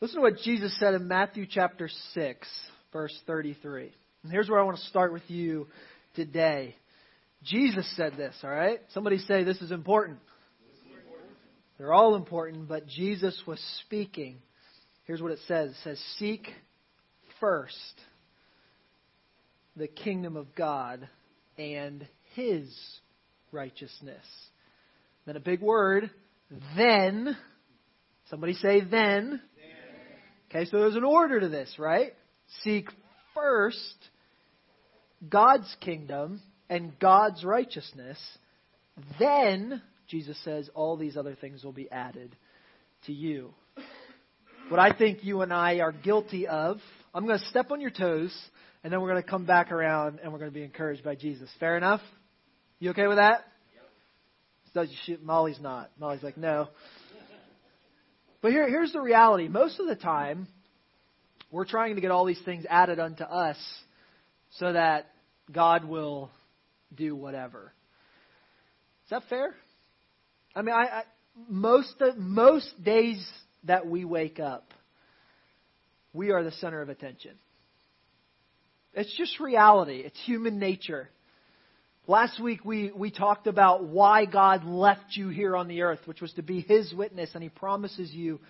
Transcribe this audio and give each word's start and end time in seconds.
Listen 0.00 0.18
to 0.18 0.22
what 0.22 0.38
Jesus 0.38 0.78
said 0.78 0.94
in 0.94 1.08
Matthew 1.08 1.44
chapter 1.50 1.88
6, 2.14 2.48
verse 2.92 3.20
33. 3.26 3.92
And 4.22 4.30
here's 4.30 4.48
where 4.48 4.60
I 4.60 4.62
want 4.62 4.76
to 4.76 4.84
start 4.84 5.12
with 5.12 5.24
you 5.26 5.66
today. 6.14 6.76
Jesus 7.42 7.90
said 7.96 8.16
this, 8.16 8.36
all 8.44 8.50
right? 8.50 8.78
Somebody 8.94 9.18
say 9.18 9.42
this 9.42 9.60
is 9.60 9.72
important. 9.72 10.20
They're 11.78 11.92
all 11.92 12.14
important, 12.14 12.68
but 12.68 12.86
Jesus 12.86 13.40
was 13.44 13.60
speaking. 13.86 14.36
Here's 15.04 15.20
what 15.20 15.32
it 15.32 15.40
says 15.48 15.70
it 15.70 15.76
says, 15.82 16.00
Seek 16.16 16.46
first 17.40 17.74
the 19.76 19.88
kingdom 19.88 20.36
of 20.36 20.54
God 20.54 21.08
and 21.56 22.06
his 22.36 22.72
righteousness. 23.50 24.24
Then 25.26 25.34
a 25.34 25.40
big 25.40 25.60
word, 25.60 26.08
then. 26.76 27.36
Somebody 28.30 28.52
say 28.54 28.80
then. 28.80 29.40
Okay, 30.50 30.64
so 30.64 30.78
there's 30.78 30.96
an 30.96 31.04
order 31.04 31.40
to 31.40 31.48
this, 31.48 31.74
right? 31.78 32.14
Seek 32.62 32.88
first 33.34 33.96
God's 35.28 35.74
kingdom 35.80 36.40
and 36.70 36.98
God's 36.98 37.44
righteousness. 37.44 38.18
Then, 39.18 39.82
Jesus 40.08 40.38
says, 40.44 40.70
all 40.74 40.96
these 40.96 41.16
other 41.16 41.34
things 41.34 41.64
will 41.64 41.72
be 41.72 41.90
added 41.90 42.34
to 43.06 43.12
you. 43.12 43.52
What 44.70 44.80
I 44.80 44.96
think 44.96 45.22
you 45.22 45.42
and 45.42 45.52
I 45.52 45.80
are 45.80 45.92
guilty 45.92 46.46
of, 46.46 46.78
I'm 47.14 47.26
going 47.26 47.38
to 47.38 47.44
step 47.46 47.70
on 47.70 47.80
your 47.80 47.90
toes, 47.90 48.36
and 48.82 48.92
then 48.92 49.00
we're 49.00 49.10
going 49.10 49.22
to 49.22 49.28
come 49.28 49.44
back 49.44 49.70
around 49.70 50.20
and 50.22 50.32
we're 50.32 50.38
going 50.38 50.50
to 50.50 50.54
be 50.54 50.62
encouraged 50.62 51.04
by 51.04 51.14
Jesus. 51.14 51.50
Fair 51.60 51.76
enough? 51.76 52.00
You 52.78 52.90
okay 52.90 53.06
with 53.06 53.18
that? 53.18 53.44
She, 55.04 55.16
Molly's 55.22 55.60
not. 55.60 55.90
Molly's 55.98 56.22
like, 56.22 56.36
no. 56.36 56.68
But 58.40 58.52
here, 58.52 58.68
here's 58.68 58.92
the 58.92 59.00
reality. 59.00 59.48
Most 59.48 59.80
of 59.80 59.86
the 59.86 59.96
time, 59.96 60.46
we're 61.50 61.64
trying 61.64 61.96
to 61.96 62.00
get 62.00 62.10
all 62.10 62.24
these 62.24 62.40
things 62.44 62.64
added 62.68 63.00
unto 63.00 63.24
us 63.24 63.56
so 64.58 64.72
that 64.72 65.06
God 65.52 65.84
will 65.84 66.30
do 66.94 67.16
whatever. 67.16 67.72
Is 69.06 69.10
that 69.10 69.22
fair? 69.28 69.54
I 70.54 70.62
mean, 70.62 70.74
I, 70.74 70.82
I 70.82 71.02
most 71.48 71.94
most 72.16 72.82
days 72.82 73.26
that 73.64 73.86
we 73.86 74.04
wake 74.04 74.40
up, 74.40 74.72
we 76.12 76.30
are 76.30 76.42
the 76.42 76.52
center 76.52 76.80
of 76.82 76.88
attention. 76.88 77.32
It's 78.94 79.14
just 79.16 79.38
reality. 79.40 80.02
It's 80.04 80.18
human 80.24 80.58
nature. 80.58 81.08
Last 82.08 82.40
week 82.40 82.64
we, 82.64 82.90
we 82.90 83.10
talked 83.10 83.46
about 83.46 83.84
why 83.84 84.24
God 84.24 84.64
left 84.64 85.14
you 85.14 85.28
here 85.28 85.54
on 85.54 85.68
the 85.68 85.82
earth, 85.82 85.98
which 86.06 86.22
was 86.22 86.32
to 86.32 86.42
be 86.42 86.62
His 86.62 86.90
witness, 86.94 87.28
and 87.34 87.42
He 87.42 87.50
promises 87.50 88.10
you 88.10 88.40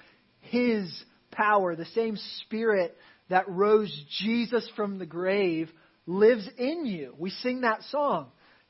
His 0.42 0.88
power. 1.32 1.74
The 1.74 1.84
same 1.86 2.16
Spirit 2.42 2.96
that 3.30 3.48
rose 3.48 3.92
Jesus 4.20 4.70
from 4.76 5.00
the 5.00 5.06
grave 5.06 5.68
lives 6.06 6.48
in 6.56 6.86
you. 6.86 7.16
We 7.18 7.30
sing 7.30 7.62
that 7.62 7.82
song. 7.90 8.28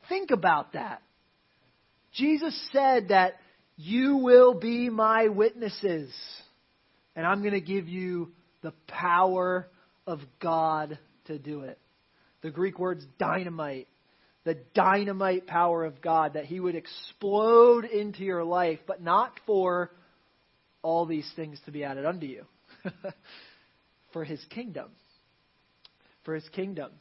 Think 0.08 0.30
about 0.30 0.72
that. 0.72 1.02
Jesus 2.14 2.58
said 2.72 3.08
that 3.08 3.34
you 3.76 4.16
will 4.16 4.54
be 4.54 4.88
my 4.88 5.28
witnesses, 5.28 6.10
and 7.14 7.26
I'm 7.26 7.42
going 7.42 7.52
to 7.52 7.60
give 7.60 7.88
you 7.88 8.32
the 8.62 8.72
power 8.86 9.68
of 10.06 10.20
God 10.40 10.98
to 11.26 11.38
do 11.38 11.60
it. 11.60 11.78
The 12.40 12.50
Greek 12.50 12.78
word's 12.78 13.04
dynamite 13.18 13.86
the 14.48 14.56
dynamite 14.72 15.46
power 15.46 15.84
of 15.84 16.00
God, 16.00 16.32
that 16.32 16.46
He 16.46 16.58
would 16.58 16.74
explode 16.74 17.84
into 17.84 18.24
your 18.24 18.44
life, 18.44 18.78
but 18.86 19.02
not 19.02 19.38
for 19.44 19.90
all 20.80 21.04
these 21.04 21.30
things 21.36 21.60
to 21.66 21.70
be 21.70 21.84
added 21.84 22.06
unto 22.06 22.24
you. 22.24 22.46
for 24.14 24.24
His 24.24 24.42
kingdom. 24.48 24.88
For 26.24 26.34
His 26.34 26.48
kingdom. 26.48 26.92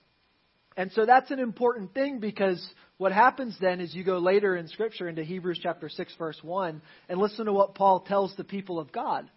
And 0.75 0.92
so 0.92 1.06
that's 1.06 1.31
an 1.31 1.40
important 1.40 1.94
thing 1.94 2.20
because 2.20 2.62
what 2.97 3.13
happens 3.13 3.56
then 3.62 3.79
is 3.79 3.96
you 3.96 4.03
go 4.03 4.18
later 4.18 4.58
in 4.58 4.68
Scripture 4.68 5.08
into 5.08 5.24
Hebrews 5.24 5.62
chapter 5.64 5.88
6, 5.88 6.16
verse 6.19 6.40
1, 6.41 6.81
and 7.08 7.18
listen 7.18 7.46
to 7.46 7.53
what 7.53 7.75
Paul 7.75 8.02
tells 8.02 8.35
the 8.35 8.44
people 8.44 8.78
of 8.78 8.91
God. 8.91 9.31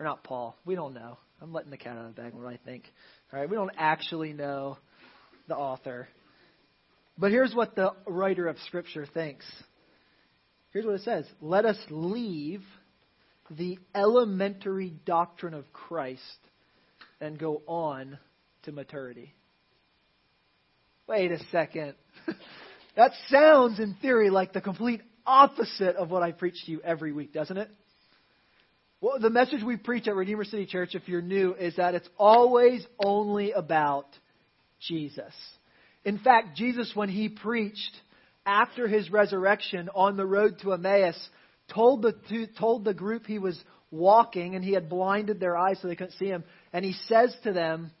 Or 0.00 0.04
not 0.04 0.24
Paul, 0.24 0.56
we 0.64 0.74
don't 0.74 0.94
know. 0.94 1.16
I'm 1.40 1.52
letting 1.52 1.70
the 1.70 1.76
cat 1.76 1.96
out 1.96 2.06
of 2.06 2.16
the 2.16 2.22
bag 2.22 2.34
what 2.34 2.52
I 2.52 2.58
think. 2.64 2.90
All 3.32 3.38
right, 3.38 3.48
we 3.48 3.54
don't 3.54 3.70
actually 3.78 4.32
know 4.32 4.78
the 5.46 5.54
author. 5.54 6.08
But 7.22 7.30
here's 7.30 7.54
what 7.54 7.76
the 7.76 7.92
writer 8.04 8.48
of 8.48 8.58
Scripture 8.66 9.06
thinks. 9.06 9.44
Here's 10.72 10.84
what 10.84 10.96
it 10.96 11.02
says 11.02 11.24
Let 11.40 11.64
us 11.64 11.78
leave 11.88 12.62
the 13.48 13.78
elementary 13.94 14.92
doctrine 15.06 15.54
of 15.54 15.72
Christ 15.72 16.20
and 17.20 17.38
go 17.38 17.62
on 17.68 18.18
to 18.64 18.72
maturity. 18.72 19.36
Wait 21.06 21.30
a 21.30 21.38
second. 21.52 21.94
that 22.96 23.12
sounds, 23.28 23.78
in 23.78 23.94
theory, 24.02 24.28
like 24.28 24.52
the 24.52 24.60
complete 24.60 25.02
opposite 25.24 25.94
of 25.94 26.10
what 26.10 26.24
I 26.24 26.32
preach 26.32 26.64
to 26.64 26.72
you 26.72 26.80
every 26.82 27.12
week, 27.12 27.32
doesn't 27.32 27.56
it? 27.56 27.70
Well, 29.00 29.20
the 29.20 29.30
message 29.30 29.62
we 29.62 29.76
preach 29.76 30.08
at 30.08 30.16
Redeemer 30.16 30.42
City 30.42 30.66
Church, 30.66 30.96
if 30.96 31.06
you're 31.06 31.22
new, 31.22 31.54
is 31.54 31.76
that 31.76 31.94
it's 31.94 32.08
always 32.18 32.84
only 32.98 33.52
about 33.52 34.06
Jesus. 34.80 35.32
In 36.04 36.18
fact, 36.18 36.56
Jesus, 36.56 36.92
when 36.94 37.08
he 37.08 37.28
preached 37.28 37.96
after 38.44 38.88
his 38.88 39.10
resurrection 39.10 39.88
on 39.94 40.16
the 40.16 40.26
road 40.26 40.58
to 40.62 40.72
Emmaus, 40.72 41.18
told 41.72 42.02
the, 42.02 42.48
told 42.58 42.84
the 42.84 42.94
group 42.94 43.26
he 43.26 43.38
was 43.38 43.58
walking 43.90 44.54
and 44.54 44.64
he 44.64 44.72
had 44.72 44.88
blinded 44.88 45.38
their 45.38 45.56
eyes 45.56 45.78
so 45.80 45.88
they 45.88 45.96
couldn't 45.96 46.14
see 46.14 46.26
him. 46.26 46.44
And 46.72 46.84
he 46.84 46.94
says 47.06 47.34
to 47.44 47.52
them, 47.52 47.92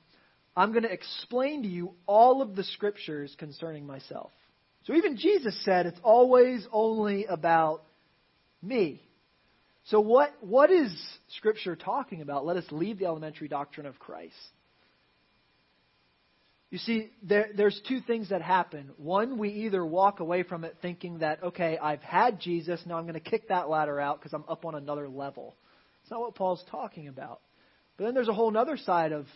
I'm 0.56 0.72
going 0.72 0.82
to 0.82 0.92
explain 0.92 1.62
to 1.62 1.68
you 1.68 1.92
all 2.06 2.42
of 2.42 2.56
the 2.56 2.64
scriptures 2.64 3.34
concerning 3.38 3.86
myself. 3.86 4.30
So 4.84 4.94
even 4.94 5.16
Jesus 5.16 5.56
said 5.64 5.86
it's 5.86 6.00
always 6.02 6.66
only 6.72 7.26
about 7.26 7.84
me. 8.62 9.00
So 9.84 10.00
what, 10.00 10.32
what 10.40 10.70
is 10.70 10.92
scripture 11.36 11.76
talking 11.76 12.20
about? 12.20 12.44
Let 12.44 12.56
us 12.56 12.64
leave 12.70 12.98
the 12.98 13.06
elementary 13.06 13.48
doctrine 13.48 13.86
of 13.86 13.98
Christ. 13.98 14.34
You 16.72 16.78
see, 16.78 17.10
there, 17.22 17.50
there's 17.54 17.78
two 17.86 18.00
things 18.00 18.30
that 18.30 18.40
happen. 18.40 18.92
One, 18.96 19.36
we 19.36 19.50
either 19.50 19.84
walk 19.84 20.20
away 20.20 20.42
from 20.42 20.64
it 20.64 20.74
thinking 20.80 21.18
that, 21.18 21.42
okay, 21.42 21.76
I've 21.76 22.00
had 22.00 22.40
Jesus, 22.40 22.80
now 22.86 22.96
I'm 22.96 23.02
going 23.02 23.12
to 23.12 23.20
kick 23.20 23.48
that 23.48 23.68
ladder 23.68 24.00
out 24.00 24.18
because 24.18 24.32
I'm 24.32 24.46
up 24.48 24.64
on 24.64 24.74
another 24.74 25.06
level. 25.06 25.54
It's 26.00 26.10
not 26.10 26.20
what 26.20 26.34
Paul's 26.34 26.64
talking 26.70 27.08
about. 27.08 27.42
But 27.98 28.04
then 28.04 28.14
there's 28.14 28.28
a 28.28 28.32
whole 28.32 28.56
other 28.56 28.78
side 28.78 29.12
of, 29.12 29.26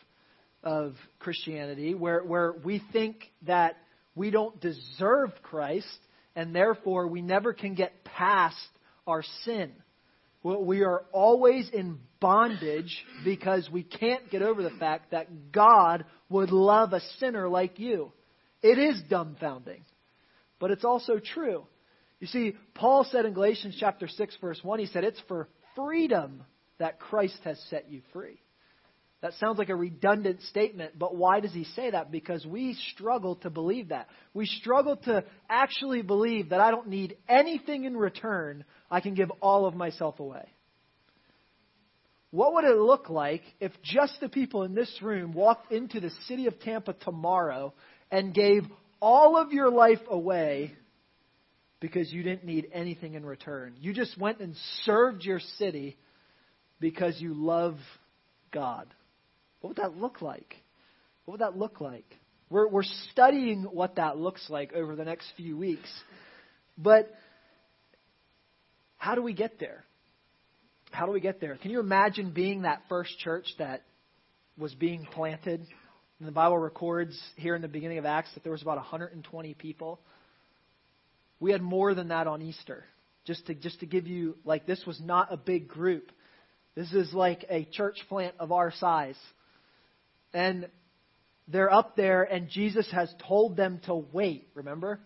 of 0.62 0.94
Christianity 1.19 1.94
where, 1.94 2.25
where 2.25 2.54
we 2.64 2.82
think 2.91 3.30
that 3.42 3.76
we 4.14 4.30
don't 4.30 4.58
deserve 4.58 5.28
Christ 5.42 5.98
and 6.36 6.54
therefore 6.54 7.06
we 7.06 7.20
never 7.20 7.52
can 7.52 7.75
get 7.75 8.02
past 8.02 8.56
our 9.06 9.22
sin. 9.44 9.72
We 10.54 10.84
are 10.84 11.02
always 11.12 11.68
in 11.70 11.98
bondage 12.20 13.04
because 13.24 13.68
we 13.70 13.82
can't 13.82 14.30
get 14.30 14.42
over 14.42 14.62
the 14.62 14.70
fact 14.70 15.10
that 15.10 15.50
God 15.50 16.04
would 16.28 16.50
love 16.50 16.92
a 16.92 17.00
sinner 17.18 17.48
like 17.48 17.80
you. 17.80 18.12
It 18.62 18.78
is 18.78 19.02
dumbfounding, 19.10 19.80
but 20.60 20.70
it's 20.70 20.84
also 20.84 21.18
true. 21.18 21.66
You 22.20 22.26
see, 22.28 22.54
Paul 22.74 23.04
said 23.10 23.26
in 23.26 23.34
Galatians 23.34 23.76
chapter 23.78 24.06
6 24.06 24.36
verse 24.40 24.60
1, 24.62 24.78
he 24.78 24.86
said, 24.86 25.02
it's 25.02 25.20
for 25.26 25.48
freedom 25.74 26.44
that 26.78 27.00
Christ 27.00 27.38
has 27.44 27.60
set 27.68 27.90
you 27.90 28.02
free. 28.12 28.40
That 29.22 29.32
sounds 29.41 29.59
like 29.59 29.71
a 29.71 29.77
redundant 29.77 30.43
statement, 30.43 30.99
but 30.99 31.16
why 31.16 31.41
does 31.41 31.53
he 31.53 31.65
say 31.65 31.91
that? 31.91 32.12
Because 32.12 32.44
we 32.44 32.75
struggle 32.93 33.37
to 33.37 33.50
believe 33.50 33.88
that. 33.88 34.09
We 34.34 34.44
struggle 34.47 34.97
to 35.04 35.25
actually 35.49 36.03
believe 36.03 36.50
that 36.50 36.60
I 36.60 36.71
don't 36.71 36.88
need 36.88 37.16
anything 37.28 37.84
in 37.84 37.97
return. 37.97 38.65
I 38.91 39.00
can 39.00 39.15
give 39.15 39.31
all 39.41 39.66
of 39.66 39.75
myself 39.75 40.21
away. 40.21 40.47
What 42.31 42.53
would 42.55 42.65
it 42.65 42.76
look 42.76 43.09
like 43.09 43.43
if 43.60 43.72
just 43.82 44.20
the 44.20 44.29
people 44.29 44.64
in 44.64 44.75
this 44.75 44.94
room 45.00 45.32
walked 45.32 45.73
into 45.73 46.00
the 46.00 46.11
city 46.29 46.46
of 46.46 46.61
Tampa 46.61 46.93
tomorrow 46.93 47.73
and 48.11 48.35
gave 48.35 48.64
all 49.00 49.38
of 49.38 49.52
your 49.52 49.70
life 49.70 50.00
away 50.11 50.75
because 51.81 52.12
you 52.12 52.23
didn't 52.23 52.44
need 52.44 52.69
anything 52.75 53.14
in 53.14 53.25
return? 53.25 53.76
You 53.81 53.94
just 53.94 54.19
went 54.19 54.40
and 54.40 54.55
served 54.85 55.25
your 55.25 55.40
city 55.56 55.96
because 56.81 57.19
you 57.19 57.32
love 57.32 57.76
God. 58.52 58.87
What 59.61 59.70
would 59.70 59.76
that 59.79 59.97
look 59.97 60.23
like? 60.23 60.56
What 61.25 61.32
would 61.32 61.41
that 61.41 61.58
look 61.58 61.81
like? 61.81 62.05
We're, 62.49 62.69
we're 62.69 62.85
studying 63.12 63.64
what 63.64 63.97
that 63.97 64.17
looks 64.19 64.49
like 64.49 64.73
over 64.73 64.94
the 64.94 65.05
next 65.05 65.26
few 65.37 65.56
weeks. 65.56 65.88
But 66.79 67.11
how 68.99 69.14
do 69.14 69.23
we 69.23 69.32
get 69.32 69.58
there? 69.58 69.85
How 70.91 71.06
do 71.06 71.12
we 71.12 71.20
get 71.20 71.41
there? 71.41 71.56
Can 71.56 71.70
you 71.70 71.81
imagine 71.81 72.31
being 72.31 72.62
that 72.62 72.82
first 72.88 73.19
church 73.19 73.47
that 73.58 73.82
was 74.56 74.75
being 74.75 75.06
planted? 75.12 75.67
And 76.19 76.29
the 76.29 76.32
Bible 76.32 76.59
records 76.59 77.20
here 77.37 77.55
in 77.55 77.62
the 77.62 77.69
beginning 77.69 77.99
of 77.99 78.06
Acts 78.06 78.32
that 78.35 78.43
there 78.43 78.52
was 78.52 78.62
about 78.62 78.76
120 78.76 79.55
people. 79.55 80.00
We 81.41 81.52
had 81.52 81.61
more 81.61 81.94
than 81.94 82.09
that 82.09 82.26
on 82.26 82.41
Easter. 82.41 82.85
Just 83.26 83.47
to 83.47 83.55
just 83.55 83.81
to 83.81 83.87
give 83.87 84.06
you 84.06 84.37
like 84.44 84.67
this 84.67 84.82
was 84.87 85.00
not 85.00 85.32
a 85.32 85.37
big 85.37 85.69
group. 85.69 86.12
This 86.76 86.93
is 86.93 87.12
like 87.12 87.44
a 87.50 87.64
church 87.64 87.99
plant 88.09 88.35
of 88.38 88.52
our 88.52 88.73
size. 88.73 89.19
And 90.37 90.69
they're 91.49 91.73
up 91.73 91.97
there, 91.97 92.23
and 92.23 92.50
Jesus 92.50 92.87
has 92.93 93.11
told 93.27 93.56
them 93.56 93.81
to 93.87 93.94
wait, 94.12 94.49
remember? 94.53 95.00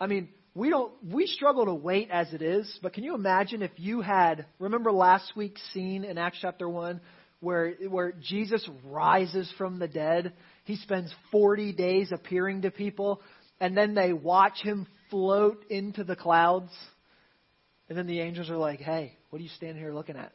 I 0.00 0.06
mean, 0.06 0.30
we 0.54 0.70
don't 0.70 0.90
we 1.04 1.26
struggle 1.26 1.66
to 1.66 1.74
wait 1.74 2.08
as 2.10 2.32
it 2.32 2.40
is, 2.40 2.78
but 2.82 2.94
can 2.94 3.04
you 3.04 3.14
imagine 3.14 3.60
if 3.60 3.72
you 3.76 4.00
had 4.00 4.46
remember 4.58 4.92
last 4.92 5.36
week's 5.36 5.60
scene 5.74 6.04
in 6.04 6.16
Acts 6.16 6.38
chapter 6.40 6.66
1 6.70 7.02
where 7.40 7.74
where 7.90 8.12
Jesus 8.12 8.66
rises 8.86 9.52
from 9.58 9.78
the 9.78 9.88
dead? 9.88 10.32
He 10.64 10.76
spends 10.76 11.14
40 11.30 11.74
days 11.74 12.10
appearing 12.10 12.62
to 12.62 12.70
people 12.70 13.20
and 13.60 13.76
then 13.76 13.92
they 13.92 14.14
watch 14.14 14.62
him 14.62 14.86
float 15.10 15.66
into 15.68 16.02
the 16.02 16.16
clouds. 16.16 16.72
And 17.90 17.98
then 17.98 18.06
the 18.06 18.20
angels 18.20 18.48
are 18.48 18.56
like, 18.56 18.80
"Hey, 18.80 19.18
what 19.28 19.38
are 19.38 19.42
you 19.42 19.50
standing 19.50 19.76
here 19.76 19.92
looking 19.92 20.16
at?" 20.16 20.32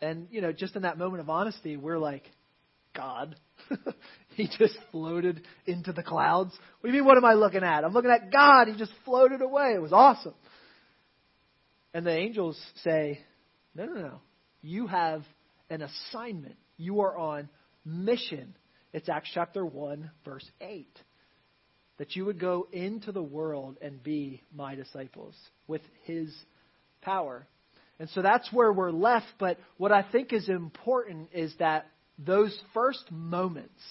And 0.00 0.28
you 0.30 0.40
know, 0.40 0.52
just 0.52 0.76
in 0.76 0.82
that 0.82 0.98
moment 0.98 1.20
of 1.20 1.28
honesty, 1.28 1.76
we're 1.76 1.98
like, 1.98 2.30
"God, 2.94 3.36
he 4.36 4.48
just 4.58 4.76
floated 4.90 5.46
into 5.66 5.92
the 5.92 6.02
clouds. 6.02 6.52
What 6.80 6.90
do 6.90 6.96
you 6.96 7.02
mean, 7.02 7.06
what 7.06 7.16
am 7.16 7.24
I 7.24 7.34
looking 7.34 7.62
at? 7.62 7.84
I'm 7.84 7.92
looking 7.92 8.10
at 8.10 8.32
God. 8.32 8.68
He 8.68 8.76
just 8.76 8.92
floated 9.04 9.42
away. 9.42 9.72
It 9.74 9.82
was 9.82 9.92
awesome. 9.92 10.34
And 11.92 12.06
the 12.06 12.16
angels 12.16 12.60
say, 12.84 13.20
No, 13.74 13.86
no, 13.86 13.94
no. 13.94 14.20
You 14.62 14.86
have 14.86 15.24
an 15.70 15.82
assignment. 15.82 16.56
You 16.76 17.00
are 17.00 17.16
on 17.16 17.48
mission. 17.84 18.54
It's 18.92 19.08
Acts 19.08 19.30
chapter 19.32 19.64
1, 19.64 20.10
verse 20.24 20.48
8. 20.60 20.86
That 21.98 22.16
you 22.16 22.24
would 22.26 22.40
go 22.40 22.66
into 22.72 23.12
the 23.12 23.22
world 23.22 23.76
and 23.82 24.02
be 24.02 24.42
my 24.54 24.74
disciples 24.74 25.34
with 25.66 25.82
his 26.04 26.34
power. 27.02 27.46
And 27.98 28.08
so 28.10 28.22
that's 28.22 28.50
where 28.52 28.72
we're 28.72 28.90
left. 28.90 29.26
But 29.38 29.58
what 29.76 29.92
I 29.92 30.02
think 30.02 30.32
is 30.32 30.48
important 30.48 31.28
is 31.32 31.54
that 31.58 31.86
those 32.24 32.58
first 32.74 33.10
moments, 33.10 33.82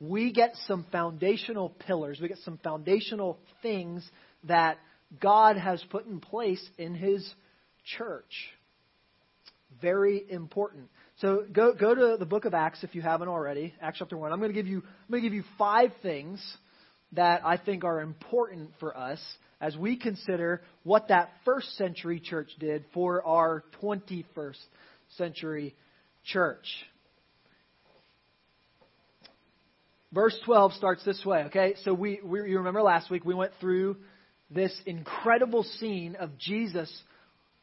we 0.00 0.32
get 0.32 0.54
some 0.66 0.86
foundational 0.90 1.70
pillars, 1.70 2.18
we 2.20 2.28
get 2.28 2.38
some 2.38 2.58
foundational 2.62 3.38
things 3.62 4.08
that 4.44 4.78
God 5.20 5.56
has 5.56 5.82
put 5.90 6.06
in 6.06 6.20
place 6.20 6.64
in 6.76 6.94
His 6.94 7.28
church. 7.96 8.52
Very 9.80 10.24
important. 10.28 10.88
So 11.20 11.44
go 11.52 11.72
go 11.72 11.94
to 11.94 12.16
the 12.18 12.26
book 12.26 12.44
of 12.44 12.54
Acts 12.54 12.84
if 12.84 12.94
you 12.94 13.02
haven't 13.02 13.28
already, 13.28 13.74
Acts 13.80 13.98
chapter 13.98 14.16
one. 14.16 14.32
I'm 14.32 14.38
going 14.38 14.52
to 14.52 14.54
give 14.54 14.66
you 14.66 14.78
I'm 14.78 15.10
going 15.10 15.22
to 15.22 15.28
give 15.28 15.34
you 15.34 15.44
five 15.56 15.90
things 16.02 16.40
that 17.12 17.42
I 17.44 17.56
think 17.56 17.84
are 17.84 18.00
important 18.00 18.70
for 18.80 18.96
us 18.96 19.20
as 19.60 19.76
we 19.76 19.96
consider 19.96 20.62
what 20.84 21.08
that 21.08 21.30
first 21.44 21.76
century 21.76 22.20
church 22.20 22.50
did 22.60 22.84
for 22.92 23.24
our 23.26 23.64
21st 23.82 24.58
century 25.16 25.74
church. 26.32 26.66
Verse 30.12 30.38
12 30.46 30.72
starts 30.74 31.04
this 31.04 31.22
way, 31.24 31.44
okay? 31.44 31.74
So 31.84 31.92
we, 31.92 32.20
we, 32.24 32.50
you 32.50 32.58
remember 32.58 32.80
last 32.82 33.10
week 33.10 33.24
we 33.24 33.34
went 33.34 33.52
through 33.60 33.96
this 34.50 34.74
incredible 34.86 35.62
scene 35.62 36.16
of 36.16 36.38
Jesus 36.38 36.90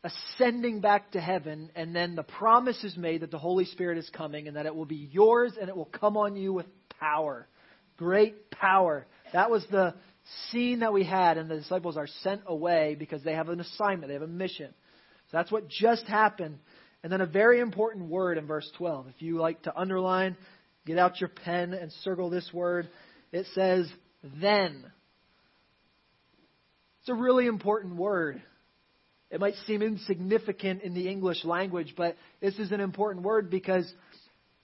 ascending 0.04 0.82
back 0.82 1.12
to 1.12 1.20
heaven, 1.20 1.72
and 1.76 1.96
then 1.96 2.16
the 2.16 2.24
promise 2.24 2.84
is 2.84 2.96
made 2.96 3.22
that 3.22 3.32
the 3.32 3.40
Holy 3.40 3.66
Spirit 3.66 3.98
is 3.98 4.08
coming 4.12 4.48
and 4.48 4.56
that 4.56 4.68
it 4.68 4.76
will 4.76 4.86
be 4.86 5.10
yours 5.12 5.54
and 5.60 5.70
it 5.70 5.76
will 5.76 5.86
come 5.86 6.16
on 6.18 6.36
you 6.36 6.54
with 6.54 6.68
power. 7.00 7.48
Great 7.98 8.52
power. 8.52 9.08
That 9.34 9.50
was 9.50 9.66
the 9.72 9.96
scene 10.52 10.80
that 10.80 10.94
we 10.94 11.04
had, 11.04 11.38
and 11.38 11.50
the 11.50 11.56
disciples 11.56 11.98
are 11.98 12.08
sent 12.22 12.42
away 12.46 12.96
because 12.98 13.24
they 13.24 13.34
have 13.34 13.50
an 13.50 13.60
assignment, 13.60 14.10
they 14.10 14.14
have 14.14 14.22
a 14.22 14.28
mission. 14.28 14.72
So 15.32 15.38
that's 15.38 15.52
what 15.52 15.68
just 15.68 16.06
happened. 16.06 16.60
And 17.06 17.12
then 17.12 17.22
a 17.22 17.28
very 17.28 17.60
important 17.60 18.10
word 18.10 18.40
in 18.40 18.48
verse 18.48 18.68
12. 18.80 19.10
If 19.10 19.22
you 19.22 19.38
like 19.38 19.62
to 19.62 19.80
underline, 19.80 20.36
get 20.88 20.98
out 20.98 21.22
your 21.22 21.30
pen 21.30 21.76
and 21.76 21.92
circle 22.04 22.32
this 22.32 22.50
word. 22.52 22.90
It 23.32 23.46
says, 23.54 23.88
then. 24.42 24.92
It's 27.02 27.10
a 27.10 27.14
really 27.14 27.46
important 27.46 27.96
word. 27.98 28.42
It 29.30 29.40
might 29.40 29.54
seem 29.68 29.84
insignificant 29.84 30.82
in 30.82 30.96
the 30.96 31.08
English 31.08 31.46
language, 31.46 31.94
but 31.96 32.18
this 32.42 32.58
is 32.58 32.72
an 32.72 32.80
important 32.80 33.24
word 33.24 33.52
because 33.52 33.88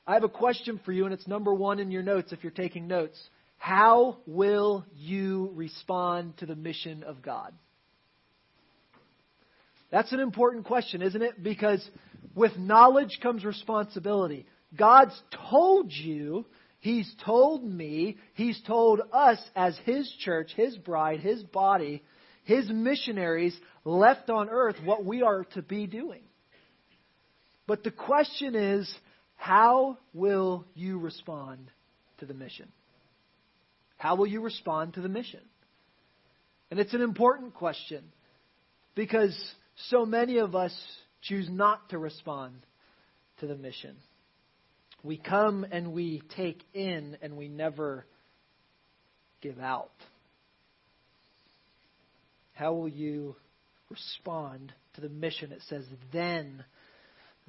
I 0.08 0.16
have 0.16 0.24
a 0.24 0.28
question 0.28 0.82
for 0.84 0.92
you, 0.92 1.06
and 1.06 1.14
it's 1.14 1.28
number 1.28 1.54
one 1.54 1.78
in 1.78 1.92
your 1.92 2.02
notes 2.02 2.34
if 2.34 2.44
you're 2.44 2.52
taking 2.52 2.88
notes. 2.88 3.22
How 3.60 4.18
will 4.26 4.84
you 4.96 5.52
respond 5.54 6.38
to 6.38 6.48
the 6.48 6.56
mission 6.56 7.04
of 7.04 7.22
God? 7.22 7.54
That's 9.92 10.14
an 10.14 10.20
important 10.20 10.66
question, 10.66 11.02
isn't 11.02 11.22
it? 11.22 11.44
Because 11.44 11.88
with 12.34 12.58
knowledge 12.58 13.20
comes 13.22 13.44
responsibility. 13.44 14.46
God's 14.76 15.20
told 15.50 15.92
you, 15.92 16.46
He's 16.80 17.14
told 17.26 17.64
me, 17.64 18.18
He's 18.34 18.60
told 18.66 19.02
us 19.12 19.38
as 19.56 19.78
His 19.86 20.10
church, 20.20 20.52
His 20.56 20.78
bride, 20.78 21.20
His 21.20 21.44
body, 21.44 22.04
His 22.44 22.70
missionaries 22.70 23.58
left 23.84 24.30
on 24.30 24.50
earth 24.50 24.78
what 24.84 25.06
we 25.06 25.22
are 25.22 25.44
to 25.54 25.62
be 25.62 25.88
doing. 25.88 26.22
But 27.68 27.84
the 27.84 27.92
question 27.92 28.56
is, 28.56 28.92
how 29.36 29.98
will 30.14 30.66
you 30.74 31.00
respond 31.00 31.70
to 32.20 32.26
the 32.26 32.34
mission? 32.34 32.72
How 33.98 34.16
will 34.16 34.28
you 34.28 34.42
respond 34.42 34.94
to 34.96 35.02
the 35.02 35.10
mission? 35.10 35.42
And 36.70 36.80
it's 36.80 36.94
an 36.94 37.02
important 37.02 37.54
question 37.54 38.04
because 38.96 39.38
so 39.89 40.06
many 40.06 40.38
of 40.38 40.56
us 40.56 40.74
choose 41.22 41.48
not 41.50 41.89
to 41.89 41.98
respond 41.98 42.56
to 43.39 43.48
the 43.48 43.56
mission. 43.56 43.95
We 45.04 45.18
come 45.18 45.66
and 45.72 45.94
we 45.94 46.22
take 46.36 46.63
in 46.74 47.18
and 47.22 47.36
we 47.38 47.48
never 47.48 48.06
give 49.42 49.60
out. 49.60 49.92
How 52.54 52.74
will 52.74 52.89
you 52.89 53.36
respond 53.89 54.72
to 54.95 55.01
the 55.01 55.10
mission? 55.10 55.51
It 55.51 55.62
says, 55.68 55.86
then. 56.13 56.63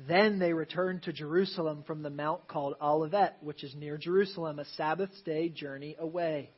Then 0.09 0.39
they 0.39 0.55
returned 0.55 1.03
to 1.03 1.13
Jerusalem 1.13 1.85
from 1.87 2.03
the 2.03 2.11
mount 2.11 2.49
called 2.49 2.77
Olivet, 2.81 3.37
which 3.43 3.63
is 3.63 3.75
near 3.75 3.99
Jerusalem, 3.99 4.59
a 4.59 4.65
Sabbath's 4.77 5.21
day 5.21 5.51
journey 5.51 5.97
away. 5.99 6.51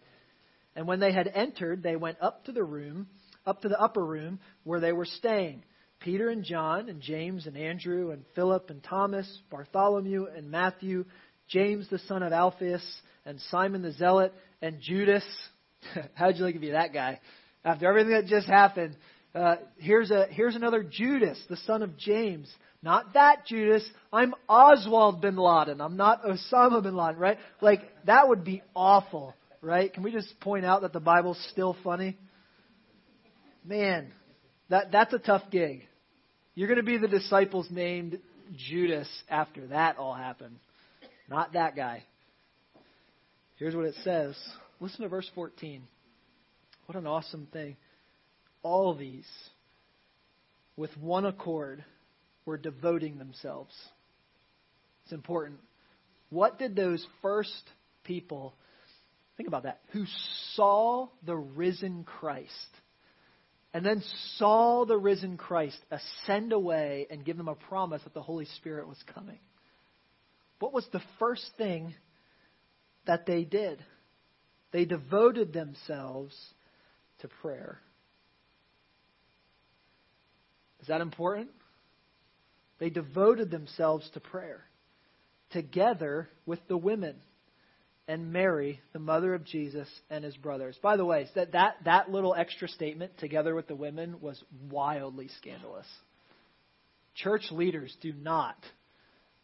And 0.77 0.87
when 0.87 1.01
they 1.01 1.13
had 1.13 1.27
entered, 1.27 1.83
they 1.83 1.97
went 1.97 2.19
up 2.21 2.45
to 2.45 2.53
the 2.53 2.63
room, 2.63 3.09
up 3.47 3.63
to 3.63 3.69
the 3.69 3.81
upper 3.81 4.05
room 4.05 4.39
where 4.65 4.81
they 4.81 4.93
were 4.93 5.05
staying. 5.05 5.63
Peter 6.01 6.29
and 6.29 6.45
John 6.45 6.89
and 6.89 7.01
James 7.01 7.47
and 7.47 7.57
Andrew 7.57 8.11
and 8.11 8.25
Philip 8.35 8.69
and 8.71 8.83
Thomas, 8.83 9.27
Bartholomew 9.51 10.27
and 10.37 10.51
Matthew, 10.51 11.05
James 11.49 11.89
the 11.89 11.99
son 12.01 12.23
of 12.23 12.33
Alphaeus 12.33 12.85
and 13.25 13.41
Simon 13.51 13.83
the 13.83 13.93
Zealot 13.93 14.33
and 14.61 14.81
Judas. 14.81 15.25
How'd 16.15 16.37
you 16.37 16.45
like 16.45 16.55
to 16.55 16.61
be 16.61 16.71
that 16.71 16.93
guy? 16.93 17.21
After 17.65 17.89
everything 17.89 18.13
that 18.13 18.27
just 18.27 18.47
happened, 18.47 18.97
uh, 19.35 19.57
here's 19.79 20.11
a 20.11 20.27
here's 20.31 20.55
another 20.55 20.83
Judas, 20.83 21.43
the 21.49 21.57
son 21.59 21.83
of 21.83 21.97
James. 21.97 22.53
Not 22.83 23.15
that 23.15 23.47
Judas. 23.47 23.89
I'm 24.13 24.35
Oswald 24.47 25.23
bin 25.23 25.37
Laden. 25.37 25.81
I'm 25.81 25.97
not 25.97 26.23
Osama 26.23 26.83
bin 26.83 26.95
Laden, 26.95 27.19
right? 27.19 27.39
Like 27.63 27.81
that 28.05 28.29
would 28.29 28.45
be 28.45 28.63
awful, 28.77 29.35
right? 29.63 29.93
Can 29.93 30.03
we 30.03 30.13
just 30.13 30.39
point 30.41 30.67
out 30.67 30.83
that 30.83 30.93
the 30.93 31.01
Bible's 31.01 31.43
still 31.51 31.77
funny? 31.83 32.19
Man, 33.65 34.13
that 34.69 34.93
that's 34.93 35.13
a 35.13 35.19
tough 35.19 35.43
gig. 35.51 35.83
You're 36.55 36.69
going 36.69 36.79
to 36.79 36.85
be 36.85 36.99
the 36.99 37.09
disciples 37.09 37.67
named 37.71 38.19
Judas 38.57 39.09
after 39.29 39.67
that 39.69 39.97
all 39.99 40.15
happened. 40.15 40.57
Not 41.29 41.55
that 41.55 41.75
guy. 41.75 42.05
Here's 43.57 43.75
what 43.75 43.87
it 43.87 43.95
says. 44.05 44.37
Listen 44.81 45.03
to 45.03 45.09
verse 45.09 45.29
14. 45.35 45.83
What 46.87 46.99
an 46.99 47.07
awesome 47.07 47.49
thing. 47.53 47.77
All 48.63 48.95
these, 48.95 49.27
with 50.77 50.91
one 50.99 51.25
accord, 51.25 51.85
were 52.45 52.59
devoting 52.59 53.19
themselves. 53.19 53.75
It's 55.05 55.13
important. 55.13 55.59
What 56.31 56.59
did 56.59 56.77
those 56.77 57.05
first 57.23 57.63
people, 58.05 58.55
think 59.37 59.49
about 59.49 59.63
that, 59.63 59.81
who 59.93 60.05
saw 60.55 61.09
the 61.25 61.37
risen 61.37 62.05
Christ, 62.05 62.51
and 63.75 63.85
then 63.85 64.03
saw 64.37 64.85
the 64.85 64.97
risen 64.97 65.37
Christ 65.37 65.77
ascend 65.91 66.53
away 66.53 67.09
and 67.11 67.25
give 67.25 67.37
them 67.37 67.49
a 67.49 67.57
promise 67.57 68.01
that 68.05 68.15
the 68.15 68.23
Holy 68.23 68.47
Spirit 68.57 68.87
was 68.87 69.03
coming. 69.13 69.41
What 70.61 70.73
was 70.73 70.87
the 70.93 71.03
first 71.19 71.45
thing 71.59 71.93
that 73.05 73.27
they 73.27 73.43
did? 73.43 73.85
They 74.71 74.85
devoted 74.85 75.53
themselves 75.53 76.35
to 77.19 77.29
prayer. 77.43 77.81
Is 80.81 80.87
that 80.87 81.01
important? 81.01 81.51
They 82.79 82.91
devoted 82.91 83.51
themselves 83.51 84.09
to 84.15 84.21
prayer 84.21 84.63
together 85.51 86.29
with 86.47 86.61
the 86.69 86.77
women 86.77 87.17
and 88.07 88.33
Mary, 88.33 88.81
the 88.93 88.99
mother 88.99 89.35
of 89.35 89.45
Jesus, 89.45 89.89
and 90.11 90.25
his 90.25 90.37
brothers. 90.37 90.79
By 90.83 90.97
the 90.97 91.05
way, 91.05 91.27
that, 91.35 91.53
that, 91.53 91.77
that 91.85 92.11
little 92.11 92.35
extra 92.35 92.69
statement, 92.69 93.17
together 93.19 93.55
with 93.55 93.67
the 93.67 93.75
women, 93.75 94.21
was 94.21 94.43
wildly 94.71 95.29
scandalous. 95.39 95.87
church 97.15 97.51
leaders 97.51 97.97
do 98.03 98.13
not 98.13 98.57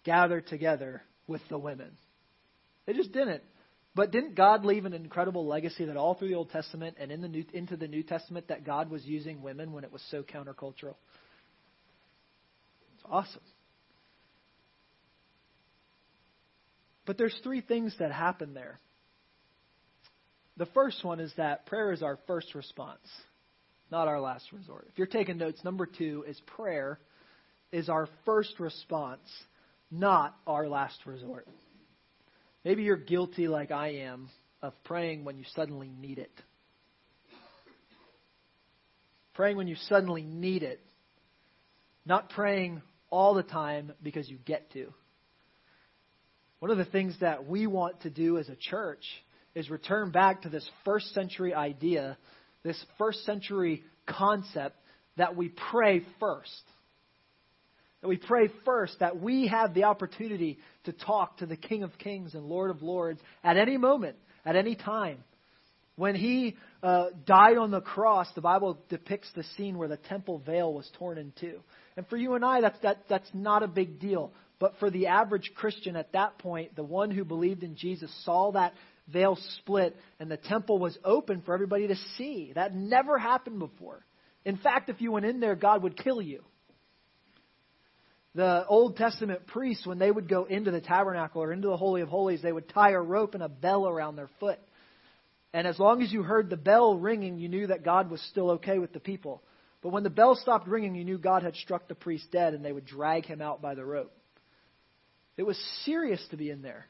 gather 0.04 0.40
together 0.40 1.02
with 1.26 1.40
the 1.48 1.58
women. 1.58 1.90
They 2.86 2.92
just 2.92 3.12
didn't. 3.12 3.42
But 3.94 4.12
didn't 4.12 4.36
God 4.36 4.64
leave 4.64 4.84
an 4.84 4.92
incredible 4.92 5.46
legacy 5.46 5.86
that 5.86 5.96
all 5.96 6.14
through 6.14 6.28
the 6.28 6.34
Old 6.34 6.50
Testament 6.50 6.96
and 7.00 7.10
in 7.10 7.20
the 7.20 7.28
New, 7.28 7.44
into 7.52 7.76
the 7.76 7.88
New 7.88 8.02
Testament 8.02 8.48
that 8.48 8.64
God 8.64 8.90
was 8.90 9.04
using 9.04 9.42
women 9.42 9.72
when 9.72 9.84
it 9.84 9.92
was 9.92 10.02
so 10.10 10.22
countercultural? 10.22 10.94
It's 12.94 13.04
awesome. 13.04 13.42
But 17.10 17.18
there's 17.18 17.36
three 17.42 17.60
things 17.60 17.92
that 17.98 18.12
happen 18.12 18.54
there. 18.54 18.78
The 20.58 20.66
first 20.66 21.02
one 21.04 21.18
is 21.18 21.32
that 21.38 21.66
prayer 21.66 21.90
is 21.90 22.04
our 22.04 22.20
first 22.28 22.54
response, 22.54 23.04
not 23.90 24.06
our 24.06 24.20
last 24.20 24.52
resort. 24.52 24.86
If 24.92 24.96
you're 24.96 25.08
taking 25.08 25.36
notes, 25.36 25.64
number 25.64 25.86
two 25.86 26.24
is 26.28 26.40
prayer 26.54 27.00
is 27.72 27.88
our 27.88 28.08
first 28.24 28.60
response, 28.60 29.28
not 29.90 30.36
our 30.46 30.68
last 30.68 31.04
resort. 31.04 31.48
Maybe 32.64 32.84
you're 32.84 32.96
guilty, 32.96 33.48
like 33.48 33.72
I 33.72 33.88
am, 34.02 34.28
of 34.62 34.72
praying 34.84 35.24
when 35.24 35.36
you 35.36 35.44
suddenly 35.56 35.90
need 36.00 36.20
it. 36.20 36.30
Praying 39.34 39.56
when 39.56 39.66
you 39.66 39.74
suddenly 39.88 40.22
need 40.22 40.62
it. 40.62 40.80
Not 42.06 42.30
praying 42.30 42.82
all 43.10 43.34
the 43.34 43.42
time 43.42 43.94
because 44.00 44.28
you 44.28 44.38
get 44.46 44.72
to. 44.74 44.94
One 46.60 46.70
of 46.70 46.76
the 46.76 46.84
things 46.84 47.16
that 47.20 47.46
we 47.46 47.66
want 47.66 48.02
to 48.02 48.10
do 48.10 48.36
as 48.36 48.48
a 48.48 48.56
church 48.56 49.02
is 49.54 49.70
return 49.70 50.10
back 50.10 50.42
to 50.42 50.50
this 50.50 50.68
first 50.84 51.12
century 51.14 51.54
idea, 51.54 52.18
this 52.62 52.82
first 52.98 53.24
century 53.24 53.82
concept 54.06 54.76
that 55.16 55.36
we 55.36 55.48
pray 55.70 56.02
first. 56.20 56.62
That 58.02 58.08
we 58.08 58.18
pray 58.18 58.48
first, 58.64 59.00
that 59.00 59.20
we 59.20 59.48
have 59.48 59.72
the 59.72 59.84
opportunity 59.84 60.58
to 60.84 60.92
talk 60.92 61.38
to 61.38 61.46
the 61.46 61.56
King 61.56 61.82
of 61.82 61.98
Kings 61.98 62.34
and 62.34 62.44
Lord 62.44 62.70
of 62.70 62.82
Lords 62.82 63.20
at 63.42 63.56
any 63.56 63.78
moment, 63.78 64.16
at 64.44 64.54
any 64.54 64.74
time. 64.74 65.24
When 65.96 66.14
he 66.14 66.56
uh, 66.82 67.06
died 67.26 67.56
on 67.56 67.70
the 67.70 67.80
cross, 67.80 68.28
the 68.34 68.40
Bible 68.40 68.78
depicts 68.88 69.28
the 69.34 69.44
scene 69.56 69.76
where 69.76 69.88
the 69.88 69.98
temple 69.98 70.38
veil 70.38 70.72
was 70.72 70.88
torn 70.98 71.18
in 71.18 71.32
two. 71.40 71.60
And 71.96 72.06
for 72.08 72.16
you 72.16 72.34
and 72.34 72.44
I, 72.44 72.60
that's, 72.60 72.78
that, 72.80 72.98
that's 73.08 73.28
not 73.34 73.62
a 73.62 73.68
big 73.68 73.98
deal. 73.98 74.32
But 74.60 74.78
for 74.78 74.90
the 74.90 75.08
average 75.08 75.52
Christian 75.56 75.96
at 75.96 76.12
that 76.12 76.38
point, 76.38 76.76
the 76.76 76.84
one 76.84 77.10
who 77.10 77.24
believed 77.24 77.64
in 77.64 77.74
Jesus 77.74 78.12
saw 78.24 78.52
that 78.52 78.74
veil 79.08 79.36
split 79.56 79.96
and 80.20 80.30
the 80.30 80.36
temple 80.36 80.78
was 80.78 80.96
open 81.04 81.42
for 81.42 81.54
everybody 81.54 81.88
to 81.88 81.96
see. 82.16 82.52
That 82.54 82.76
never 82.76 83.18
happened 83.18 83.58
before. 83.58 84.04
In 84.44 84.58
fact, 84.58 84.90
if 84.90 85.00
you 85.00 85.10
went 85.12 85.26
in 85.26 85.40
there, 85.40 85.56
God 85.56 85.82
would 85.82 85.96
kill 85.96 86.22
you. 86.22 86.44
The 88.34 88.64
Old 88.66 88.96
Testament 88.96 89.46
priests, 89.46 89.86
when 89.86 89.98
they 89.98 90.10
would 90.10 90.28
go 90.28 90.44
into 90.44 90.70
the 90.70 90.80
tabernacle 90.80 91.42
or 91.42 91.52
into 91.52 91.68
the 91.68 91.76
Holy 91.76 92.02
of 92.02 92.08
Holies, 92.08 92.42
they 92.42 92.52
would 92.52 92.68
tie 92.68 92.92
a 92.92 93.00
rope 93.00 93.34
and 93.34 93.42
a 93.42 93.48
bell 93.48 93.88
around 93.88 94.14
their 94.14 94.30
foot. 94.38 94.60
And 95.52 95.66
as 95.66 95.78
long 95.78 96.02
as 96.02 96.12
you 96.12 96.22
heard 96.22 96.48
the 96.48 96.56
bell 96.56 96.96
ringing, 96.96 97.38
you 97.38 97.48
knew 97.48 97.66
that 97.66 97.84
God 97.84 98.08
was 98.10 98.20
still 98.30 98.52
okay 98.52 98.78
with 98.78 98.92
the 98.92 99.00
people. 99.00 99.42
But 99.82 99.88
when 99.88 100.04
the 100.04 100.10
bell 100.10 100.36
stopped 100.36 100.68
ringing, 100.68 100.94
you 100.94 101.04
knew 101.04 101.18
God 101.18 101.42
had 101.42 101.56
struck 101.56 101.88
the 101.88 101.94
priest 101.94 102.30
dead, 102.30 102.54
and 102.54 102.64
they 102.64 102.72
would 102.72 102.86
drag 102.86 103.24
him 103.24 103.40
out 103.40 103.60
by 103.60 103.74
the 103.74 103.84
rope. 103.84 104.12
It 105.36 105.42
was 105.44 105.58
serious 105.84 106.24
to 106.30 106.36
be 106.36 106.50
in 106.50 106.62
there. 106.62 106.86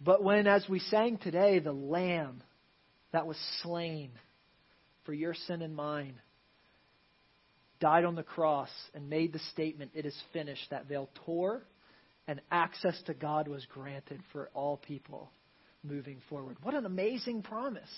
But 0.00 0.22
when, 0.22 0.46
as 0.46 0.68
we 0.68 0.80
sang 0.80 1.18
today, 1.18 1.58
the 1.58 1.72
Lamb 1.72 2.42
that 3.12 3.26
was 3.26 3.36
slain 3.62 4.10
for 5.04 5.12
your 5.12 5.34
sin 5.34 5.62
and 5.62 5.74
mine 5.74 6.14
died 7.80 8.04
on 8.04 8.14
the 8.14 8.22
cross 8.22 8.70
and 8.94 9.08
made 9.08 9.32
the 9.32 9.38
statement, 9.52 9.92
It 9.94 10.06
is 10.06 10.18
finished, 10.32 10.68
that 10.70 10.86
veil 10.86 11.08
tore 11.24 11.62
and 12.26 12.40
access 12.50 13.00
to 13.06 13.14
God 13.14 13.48
was 13.48 13.66
granted 13.66 14.20
for 14.32 14.48
all 14.54 14.76
people 14.76 15.30
moving 15.82 16.18
forward. 16.28 16.56
What 16.62 16.74
an 16.74 16.86
amazing 16.86 17.42
promise! 17.42 17.90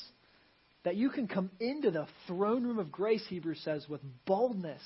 That 0.84 0.96
you 0.96 1.10
can 1.10 1.26
come 1.26 1.50
into 1.58 1.90
the 1.90 2.06
throne 2.26 2.64
room 2.64 2.78
of 2.78 2.92
grace, 2.92 3.24
Hebrews 3.28 3.60
says, 3.64 3.88
with 3.88 4.00
boldness 4.24 4.82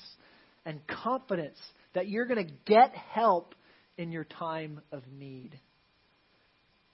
and 0.65 0.79
confidence 0.87 1.57
that 1.93 2.07
you're 2.07 2.25
going 2.25 2.47
to 2.47 2.53
get 2.65 2.95
help 2.95 3.53
in 4.01 4.11
your 4.11 4.23
time 4.23 4.81
of 4.91 5.03
need. 5.17 5.51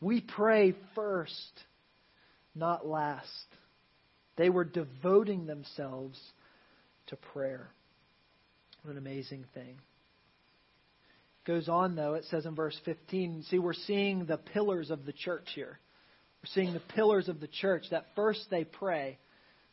We 0.02 0.20
pray 0.22 0.76
first, 0.94 1.64
not 2.54 2.86
last. 2.86 3.28
They 4.36 4.50
were 4.50 4.66
devoting 4.66 5.48
themselves 5.48 6.20
to 7.08 7.16
prayer. 7.16 7.70
What 8.84 8.92
an 8.92 8.98
amazing 8.98 9.46
thing. 9.54 9.78
Goes 11.46 11.70
on, 11.70 11.96
though, 11.96 12.16
it 12.16 12.26
says 12.26 12.46
in 12.46 12.56
verse 12.56 12.78
15, 12.84 13.46
see, 13.50 13.58
we're 13.58 13.74
seeing 13.74 14.26
the 14.26 14.38
pillars 14.38 14.92
of 14.92 15.06
the 15.06 15.14
church 15.14 15.48
here. 15.56 15.80
We're 16.44 16.54
seeing 16.54 16.74
the 16.74 16.82
pillars 16.94 17.30
of 17.30 17.40
the 17.40 17.48
church 17.48 17.86
that 17.90 18.06
first 18.16 18.48
they 18.52 18.66
pray. 18.66 19.18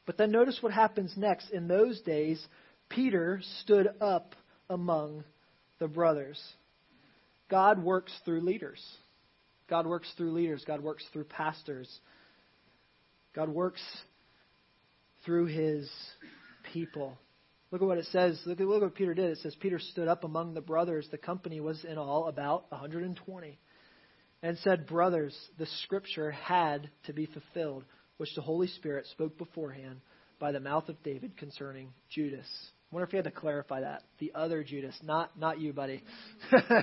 But 0.07 0.17
then 0.17 0.31
notice 0.31 0.59
what 0.61 0.73
happens 0.73 1.13
next. 1.17 1.51
In 1.51 1.67
those 1.67 2.01
days, 2.03 2.41
Peter 2.89 3.41
stood 3.63 3.89
up 4.01 4.37
among 4.71 5.25
the 5.81 5.89
brothers. 5.89 6.41
God 7.55 7.85
works 7.85 8.13
through 8.25 8.41
leaders. 8.41 8.85
God 9.71 9.87
works 9.87 10.13
through 10.17 10.33
leaders. 10.33 10.65
God 10.67 10.83
works 10.83 11.05
through 11.13 11.23
pastors. 11.23 11.89
God 13.33 13.49
works 13.49 13.81
through 15.25 15.47
his 15.47 15.89
people. 16.73 17.17
Look 17.71 17.81
at 17.81 17.87
what 17.87 17.99
it 17.99 18.07
says. 18.07 18.43
Look 18.45 18.59
at, 18.59 18.67
look 18.67 18.83
at 18.83 18.87
what 18.87 18.95
Peter 18.97 19.15
did. 19.15 19.31
It 19.31 19.39
says 19.39 19.55
Peter 19.61 19.79
stood 19.79 20.09
up 20.09 20.25
among 20.25 20.55
the 20.55 20.61
brothers. 20.61 21.07
The 21.13 21.17
company 21.17 21.61
was 21.61 21.85
in 21.85 21.97
all 21.97 22.27
about 22.27 22.69
120. 22.73 23.59
And 24.43 24.59
said, 24.59 24.89
Brothers, 24.89 25.39
the 25.57 25.67
scripture 25.85 26.33
had 26.33 26.91
to 27.07 27.13
be 27.13 27.27
fulfilled, 27.27 27.85
which 28.17 28.35
the 28.35 28.43
Holy 28.43 28.67
Spirit 28.67 29.07
spoke 29.13 29.39
beforehand 29.39 30.01
by 30.41 30.51
the 30.51 30.59
mouth 30.59 30.89
of 30.89 31.01
David 31.05 31.37
concerning 31.37 31.91
Judas. 32.11 32.49
I 32.91 32.97
wonder 32.97 33.07
if 33.07 33.13
you 33.13 33.19
had 33.19 33.27
to 33.27 33.31
clarify 33.31 33.83
that. 33.83 34.03
The 34.19 34.33
other 34.35 34.65
Judas, 34.65 34.99
not, 35.05 35.39
not 35.39 35.61
you, 35.61 35.73
buddy. 35.73 36.03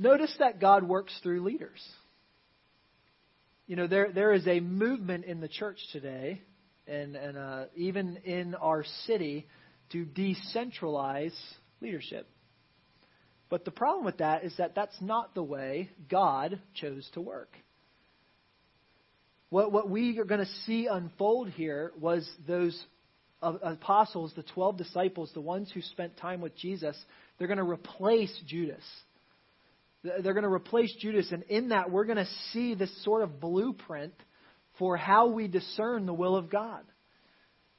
Notice 0.00 0.34
that 0.38 0.62
God 0.62 0.82
works 0.82 1.12
through 1.22 1.42
leaders. 1.42 1.78
You 3.66 3.76
know, 3.76 3.86
there, 3.86 4.10
there 4.10 4.32
is 4.32 4.46
a 4.48 4.58
movement 4.58 5.26
in 5.26 5.42
the 5.42 5.48
church 5.48 5.76
today, 5.92 6.40
and, 6.88 7.14
and 7.16 7.36
uh, 7.36 7.64
even 7.76 8.16
in 8.24 8.54
our 8.54 8.82
city, 9.04 9.46
to 9.92 10.06
decentralize 10.06 11.38
leadership. 11.82 12.26
But 13.50 13.66
the 13.66 13.72
problem 13.72 14.06
with 14.06 14.16
that 14.18 14.42
is 14.42 14.54
that 14.56 14.74
that's 14.74 14.96
not 15.02 15.34
the 15.34 15.42
way 15.42 15.90
God 16.08 16.58
chose 16.72 17.06
to 17.12 17.20
work. 17.20 17.52
What, 19.50 19.70
what 19.70 19.90
we 19.90 20.18
are 20.18 20.24
going 20.24 20.40
to 20.40 20.52
see 20.64 20.86
unfold 20.86 21.50
here 21.50 21.92
was 22.00 22.26
those 22.48 22.82
apostles, 23.42 24.32
the 24.34 24.44
12 24.44 24.78
disciples, 24.78 25.30
the 25.34 25.42
ones 25.42 25.70
who 25.74 25.82
spent 25.82 26.16
time 26.16 26.40
with 26.40 26.56
Jesus, 26.56 26.96
they're 27.36 27.48
going 27.48 27.58
to 27.58 27.64
replace 27.64 28.34
Judas. 28.46 28.84
They're 30.02 30.32
going 30.34 30.44
to 30.44 30.52
replace 30.52 30.94
Judas, 30.98 31.30
and 31.30 31.42
in 31.44 31.70
that, 31.70 31.90
we're 31.90 32.04
going 32.04 32.16
to 32.16 32.28
see 32.52 32.74
this 32.74 32.90
sort 33.04 33.22
of 33.22 33.40
blueprint 33.40 34.14
for 34.78 34.96
how 34.96 35.28
we 35.28 35.46
discern 35.46 36.06
the 36.06 36.14
will 36.14 36.36
of 36.36 36.50
God. 36.50 36.84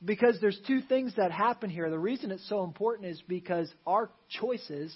Because 0.03 0.37
there's 0.39 0.59
two 0.67 0.81
things 0.81 1.13
that 1.17 1.31
happen 1.31 1.69
here. 1.69 1.89
The 1.89 1.97
reason 1.97 2.31
it's 2.31 2.47
so 2.47 2.63
important 2.63 3.09
is 3.09 3.21
because 3.27 3.71
our 3.85 4.09
choices 4.29 4.95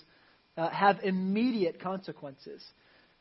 uh, 0.57 0.69
have 0.69 0.99
immediate 1.03 1.79
consequences. 1.79 2.63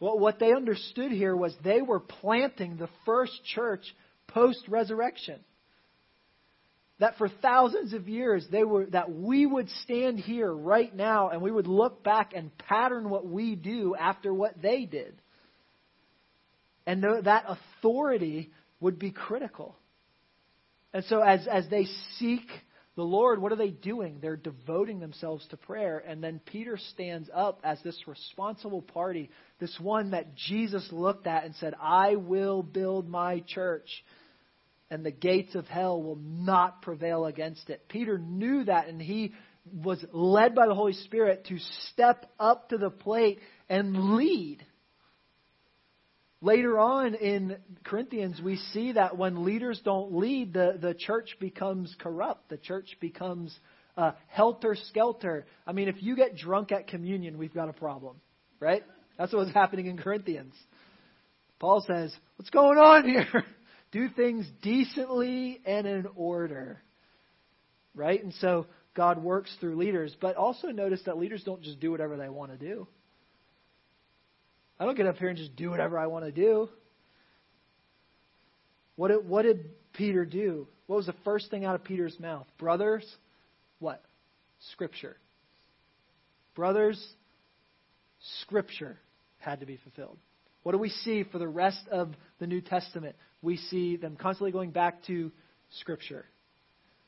Well, 0.01 0.19
what 0.19 0.39
they 0.39 0.53
understood 0.53 1.13
here 1.13 1.37
was 1.37 1.55
they 1.63 1.83
were 1.83 2.01
planting 2.01 2.77
the 2.77 2.89
first 3.07 3.33
church 3.55 3.83
post 4.29 4.61
resurrection 4.69 5.41
that 7.01 7.19
for 7.19 7.29
thousands 7.29 7.93
of 7.93 8.09
years 8.09 8.47
they 8.51 8.65
were 8.65 8.87
that 8.87 9.11
we 9.11 9.47
would 9.47 9.69
stand 9.83 10.19
here 10.19 10.53
right 10.53 10.95
now 10.95 11.31
and 11.31 11.43
we 11.43 11.51
would 11.51 11.67
look 11.67 12.05
back 12.05 12.33
and 12.35 12.57
pattern 12.59 13.11
what 13.11 13.27
we 13.27 13.57
do 13.57 13.95
after 13.99 14.33
what 14.33 14.61
they 14.61 14.85
did. 14.85 15.21
And 16.87 17.03
that 17.25 17.45
authority 17.49 18.51
would 18.79 18.99
be 18.99 19.11
critical. 19.11 19.77
And 20.93 21.05
so 21.07 21.21
as 21.21 21.47
as 21.49 21.69
they 21.69 21.87
seek 22.19 22.47
the 22.95 23.03
lord 23.03 23.43
what 23.43 23.51
are 23.51 23.57
they 23.57 23.71
doing? 23.71 24.19
They're 24.21 24.37
devoting 24.37 25.01
themselves 25.01 25.45
to 25.49 25.57
prayer. 25.57 25.99
And 26.07 26.23
then 26.23 26.41
peter 26.47 26.79
stands 26.93 27.29
up 27.35 27.61
as 27.65 27.83
this 27.83 28.01
responsible 28.07 28.83
party 28.83 29.31
this 29.59 29.77
one 29.81 30.13
that 30.13 30.37
jesus 30.37 30.87
looked 30.93 31.27
at 31.27 31.45
and 31.45 31.57
said 31.57 31.75
i 31.83 32.15
will 32.15 32.63
build 32.63 33.09
my 33.09 33.43
church 33.49 33.89
and 34.91 35.05
the 35.05 35.11
gates 35.11 35.55
of 35.55 35.67
hell 35.67 36.03
will 36.03 36.19
not 36.21 36.83
prevail 36.83 37.27
against 37.27 37.71
it. 37.71 37.89
Peter 37.89 38.19
knew 38.19 38.65
that, 38.65 38.89
and 38.89 39.01
he 39.01 39.33
was 39.73 40.05
led 40.13 40.55
by 40.55 40.67
the 40.67 40.75
Holy 40.75 40.93
Spirit 40.93 41.47
to 41.47 41.59
step 41.91 42.31
up 42.39 42.69
to 42.69 42.79
the 42.79 42.91
plate 42.91 43.39
and 43.69 44.17
lead. 44.17 44.65
Later 46.41 46.79
on 46.79 47.15
in 47.15 47.57
Corinthians, 47.85 48.41
we 48.43 48.57
see 48.57 48.93
that 48.93 49.17
when 49.17 49.45
leaders 49.45 49.81
don't 49.83 50.15
lead, 50.15 50.53
the, 50.53 50.79
the 50.79 50.93
church 50.93 51.37
becomes 51.41 51.95
corrupt. 51.99 52.51
The 52.51 52.59
church 52.59 52.99
becomes 53.01 53.59
uh, 53.97 54.13
helter 54.27 54.77
skelter. 54.89 55.47
I 55.67 55.73
mean, 55.73 55.89
if 55.89 56.03
you 56.03 56.17
get 56.17 56.37
drunk 56.37 56.71
at 56.71 56.87
communion, 56.87 57.39
we've 57.39 57.55
got 57.55 57.71
a 57.71 57.73
problem, 57.73 58.17
right? 58.61 58.83
That's 59.17 59.33
what's 59.33 59.55
happening 59.55 59.87
in 59.87 59.97
Corinthians. 59.97 60.55
Paul 61.59 61.83
says, 61.87 62.15
What's 62.37 62.51
going 62.51 62.77
on 62.77 63.09
here? 63.09 63.45
Do 63.95 64.09
things 64.09 64.45
decently 64.61 65.61
and 65.65 65.87
in 65.87 66.09
order. 66.17 66.83
Right? 67.95 68.23
And 68.23 68.35
so 68.35 68.67
God 68.97 69.23
works 69.23 69.55
through 69.61 69.77
leaders. 69.77 70.15
But 70.21 70.35
also 70.35 70.69
notice 70.69 71.01
that 71.07 71.17
leaders 71.17 71.45
don't 71.45 71.63
just 71.63 71.79
do 71.79 71.93
whatever 71.93 72.17
they 72.17 72.29
want 72.29 72.51
to 72.51 72.59
do. 72.59 72.89
I 74.81 74.85
don't 74.85 74.97
get 74.97 75.07
up 75.07 75.17
here 75.17 75.29
and 75.29 75.39
just 75.39 75.55
do 75.55 75.71
whatever 75.71 75.97
I 75.97 76.09
want 76.09 76.25
to 76.25 76.33
do. 76.33 76.69
What 78.97 79.09
did, 79.09 79.29
what 79.29 79.43
did 79.43 79.71
Peter 79.93 80.25
do? 80.25 80.67
What 80.89 80.97
was 80.97 81.07
the 81.07 81.15
first 81.25 81.51
thing 81.51 81.65
out 81.65 81.77
of 81.77 81.85
Peter's 81.85 82.19
mouth? 82.19 82.47
Brothers, 82.59 83.07
what? 83.79 84.03
Scripture. 84.73 85.17
Brothers, 86.57 87.01
Scripture 88.43 88.99
had 89.39 89.61
to 89.61 89.67
be 89.67 89.79
fulfilled. 89.79 90.19
What 90.65 90.73
do 90.73 90.79
we 90.79 90.89
see 90.89 91.25
for 91.25 91.39
the 91.39 91.47
rest 91.47 91.87
of 91.93 92.11
the 92.41 92.47
New 92.47 92.61
Testament? 92.61 93.15
We 93.45 93.59
see 93.59 93.97
them 93.97 94.17
constantly 94.17 94.53
going 94.53 94.71
back 94.71 95.05
to 95.05 95.31
Scripture. 95.79 96.25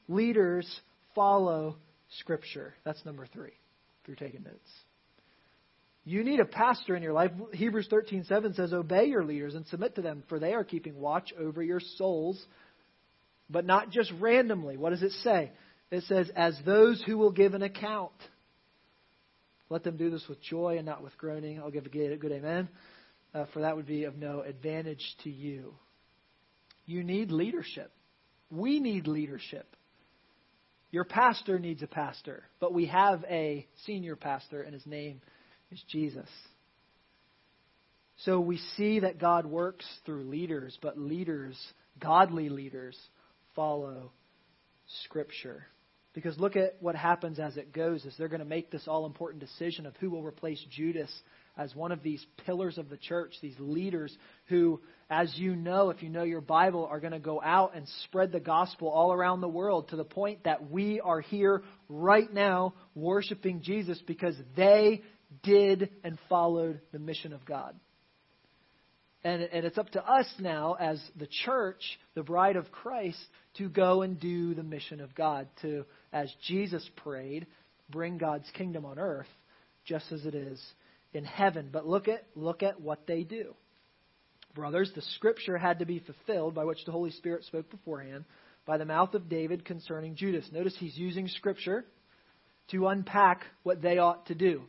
Leaders 0.07 0.69
follow 1.15 1.77
Scripture. 2.19 2.75
That's 2.85 3.03
number 3.05 3.27
three, 3.27 3.55
if 4.03 4.09
you're 4.09 4.17
taking 4.17 4.45
notes. 4.45 4.71
You 6.05 6.23
need 6.23 6.39
a 6.39 6.45
pastor 6.45 6.95
in 6.95 7.03
your 7.03 7.15
life. 7.15 7.33
Hebrews 7.53 7.89
13:7 7.89 8.53
says, 8.55 8.73
"Obey 8.73 9.07
your 9.07 9.25
leaders 9.25 9.55
and 9.55 9.67
submit 9.67 9.97
to 9.97 10.03
them, 10.03 10.23
for 10.29 10.39
they 10.39 10.53
are 10.53 10.63
keeping 10.63 11.01
watch 11.01 11.33
over 11.37 11.63
your 11.63 11.81
souls, 11.81 12.47
but 13.51 13.65
not 13.65 13.91
just 13.91 14.13
randomly." 14.21 14.77
What 14.77 14.91
does 14.91 15.03
it 15.03 15.13
say? 15.13 15.51
It 15.91 16.03
says, 16.03 16.31
"As 16.37 16.61
those 16.63 17.03
who 17.03 17.19
will 17.19 17.33
give 17.33 17.55
an 17.55 17.63
account." 17.63 18.13
Let 19.69 19.83
them 19.83 19.97
do 19.97 20.11
this 20.11 20.29
with 20.29 20.41
joy 20.43 20.77
and 20.77 20.87
not 20.87 21.03
with 21.03 21.19
groaning. 21.19 21.59
I'll 21.59 21.73
give 21.73 21.87
a 21.87 21.89
good, 21.89 22.31
amen, 22.31 22.69
uh, 23.35 23.47
for 23.47 23.63
that 23.63 23.75
would 23.75 23.87
be 23.87 24.05
of 24.05 24.17
no 24.17 24.43
advantage 24.43 25.17
to 25.25 25.31
you. 25.31 25.75
You 26.87 27.03
need 27.03 27.31
leadership. 27.31 27.93
We 28.51 28.81
need 28.81 29.07
leadership. 29.07 29.67
Your 30.93 31.05
pastor 31.05 31.59
needs 31.59 31.83
a 31.83 31.89
pastor, 31.89 32.45
but 32.61 32.73
we 32.73 32.87
have 32.87 33.25
a 33.29 33.67
senior 33.85 34.17
pastor, 34.17 34.63
and 34.63 34.73
his 34.73 34.87
name 34.87 35.21
is 35.71 35.83
Jesus. 35.91 36.29
So 38.19 38.41
we 38.41 38.59
see 38.77 39.01
that 39.01 39.19
God 39.19 39.45
works 39.45 39.85
through 40.07 40.25
leaders, 40.25 40.79
but 40.81 40.99
leaders, 40.99 41.59
godly 42.01 42.49
leaders, 42.49 42.97
follow 43.55 44.13
Scripture. 45.05 45.67
Because 46.15 46.39
look 46.39 46.57
at 46.57 46.77
what 46.81 46.95
happens 46.95 47.39
as 47.39 47.57
it 47.57 47.75
goes, 47.75 48.05
is 48.05 48.15
they're 48.17 48.29
going 48.29 48.39
to 48.39 48.47
make 48.47 48.71
this 48.71 48.89
all 48.89 49.05
important 49.05 49.41
decision 49.41 49.85
of 49.85 49.95
who 49.97 50.09
will 50.09 50.23
replace 50.23 50.65
Judas 50.71 51.11
as 51.57 51.75
one 51.75 51.93
of 51.93 52.03
these 52.03 52.25
pillars 52.45 52.77
of 52.79 52.89
the 52.91 52.97
church, 52.97 53.35
these 53.41 53.59
leaders 53.59 54.17
who, 54.47 54.81
as 55.09 55.33
you 55.37 55.57
know, 55.57 55.91
if 55.91 56.03
you 56.03 56.11
know 56.11 56.23
your 56.23 56.43
Bible, 56.43 56.87
are 56.91 57.01
going 57.01 57.13
to 57.13 57.19
go 57.19 57.41
out 57.43 57.75
and 57.75 57.87
spread 58.05 58.31
the 58.31 58.41
gospel 58.41 58.89
all 58.89 59.13
around 59.13 59.41
the 59.41 59.49
world 59.49 59.89
to 59.89 59.97
the 59.97 60.05
point 60.05 60.45
that 60.45 60.71
we 60.71 61.01
are 61.01 61.21
here 61.21 61.63
right 61.89 62.33
now 62.33 62.75
worshiping 62.95 63.63
Jesus 63.63 64.01
because 64.07 64.35
they 64.55 65.03
did 65.43 65.91
and 66.05 66.19
followed 66.29 66.81
the 66.93 66.99
mission 66.99 67.33
of 67.33 67.45
God. 67.47 67.75
And, 69.25 69.43
and 69.43 69.65
it's 69.65 69.79
up 69.79 69.91
to 69.91 70.05
us 70.07 70.27
now, 70.39 70.77
as 70.79 71.03
the 71.17 71.27
church, 71.45 71.83
the 72.15 72.23
bride 72.23 72.57
of 72.57 72.71
Christ, 72.71 73.19
to 73.59 73.69
go 73.69 74.03
and 74.03 74.21
do 74.21 74.55
the 74.55 74.63
mission 74.63 75.01
of 75.01 75.15
God, 75.15 75.49
to, 75.63 75.85
as 76.13 76.33
Jesus 76.47 76.89
prayed, 76.97 77.47
bring 77.91 78.19
God's 78.19 78.49
kingdom 78.53 78.85
on 78.85 78.99
earth 78.99 79.27
just 79.85 80.13
as 80.13 80.25
it 80.27 80.35
is 80.35 80.61
in 81.17 81.25
heaven. 81.25 81.71
But 81.73 81.87
look 81.87 82.09
at, 82.09 82.25
look 82.35 82.63
at 82.63 82.81
what 82.81 83.07
they 83.07 83.25
do. 83.25 83.55
Brothers, 84.55 84.91
the 84.95 85.03
scripture 85.17 85.59
had 85.59 85.81
to 85.81 85.87
be 85.87 85.99
fulfilled 85.99 86.55
by 86.55 86.65
which 86.65 86.85
the 86.87 86.93
Holy 86.93 87.11
Spirit 87.11 87.45
spoke 87.45 87.71
beforehand 87.71 88.25
by 88.65 88.79
the 88.79 88.85
mouth 88.85 89.15
of 89.15 89.29
David 89.29 89.65
concerning 89.65 90.17
Judas. 90.17 90.49
Notice 90.51 90.75
he's 90.79 90.97
using 90.97 91.29
scripture 91.29 91.85
to 92.71 92.89
unpack 92.89 93.43
what 93.63 93.83
they 93.83 93.99
ought 93.99 94.27
to 94.27 94.35
do. 94.35 94.63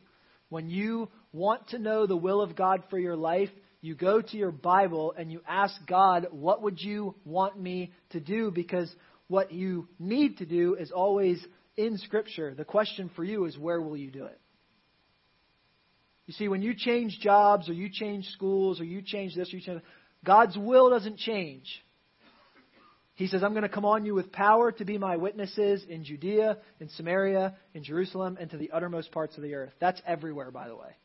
When 0.49 0.69
you 0.69 1.09
want 1.33 1.69
to 1.69 1.79
know 1.79 2.05
the 2.05 2.17
will 2.17 2.41
of 2.41 2.55
God 2.55 2.83
for 2.89 2.99
your 2.99 3.15
life, 3.15 3.49
you 3.81 3.95
go 3.95 4.21
to 4.21 4.37
your 4.37 4.51
Bible 4.51 5.13
and 5.17 5.31
you 5.31 5.41
ask 5.47 5.73
God, 5.87 6.27
what 6.31 6.61
would 6.61 6.79
you 6.81 7.15
want 7.25 7.59
me 7.59 7.91
to 8.11 8.19
do? 8.19 8.51
Because 8.51 8.93
what 9.27 9.51
you 9.51 9.87
need 9.99 10.37
to 10.37 10.45
do 10.45 10.75
is 10.75 10.91
always 10.91 11.43
in 11.75 11.97
Scripture. 11.97 12.53
The 12.53 12.65
question 12.65 13.09
for 13.15 13.23
you 13.23 13.45
is, 13.45 13.57
where 13.57 13.81
will 13.81 13.97
you 13.97 14.11
do 14.11 14.25
it? 14.25 14.39
You 16.27 16.33
see, 16.33 16.47
when 16.49 16.61
you 16.61 16.75
change 16.75 17.19
jobs 17.21 17.69
or 17.69 17.73
you 17.73 17.89
change 17.89 18.25
schools 18.27 18.79
or 18.79 18.83
you 18.83 19.01
change 19.01 19.33
this 19.33 19.51
or 19.51 19.57
you 19.57 19.63
change 19.63 19.81
that, 19.81 19.89
God's 20.23 20.57
will 20.57 20.89
doesn't 20.89 21.17
change. 21.17 21.65
He 23.15 23.27
says, 23.27 23.43
I'm 23.43 23.53
going 23.53 23.63
to 23.63 23.69
come 23.69 23.85
on 23.85 24.05
you 24.05 24.13
with 24.13 24.31
power 24.31 24.71
to 24.73 24.85
be 24.85 24.99
my 24.99 25.17
witnesses 25.17 25.83
in 25.89 26.03
Judea, 26.03 26.57
in 26.79 26.89
Samaria, 26.89 27.55
in 27.73 27.83
Jerusalem, 27.83 28.37
and 28.39 28.49
to 28.51 28.57
the 28.57 28.69
uttermost 28.71 29.11
parts 29.11 29.37
of 29.37 29.43
the 29.43 29.55
earth. 29.55 29.71
That's 29.79 29.99
everywhere, 30.05 30.51
by 30.51 30.67
the 30.67 30.75
way. 30.75 30.95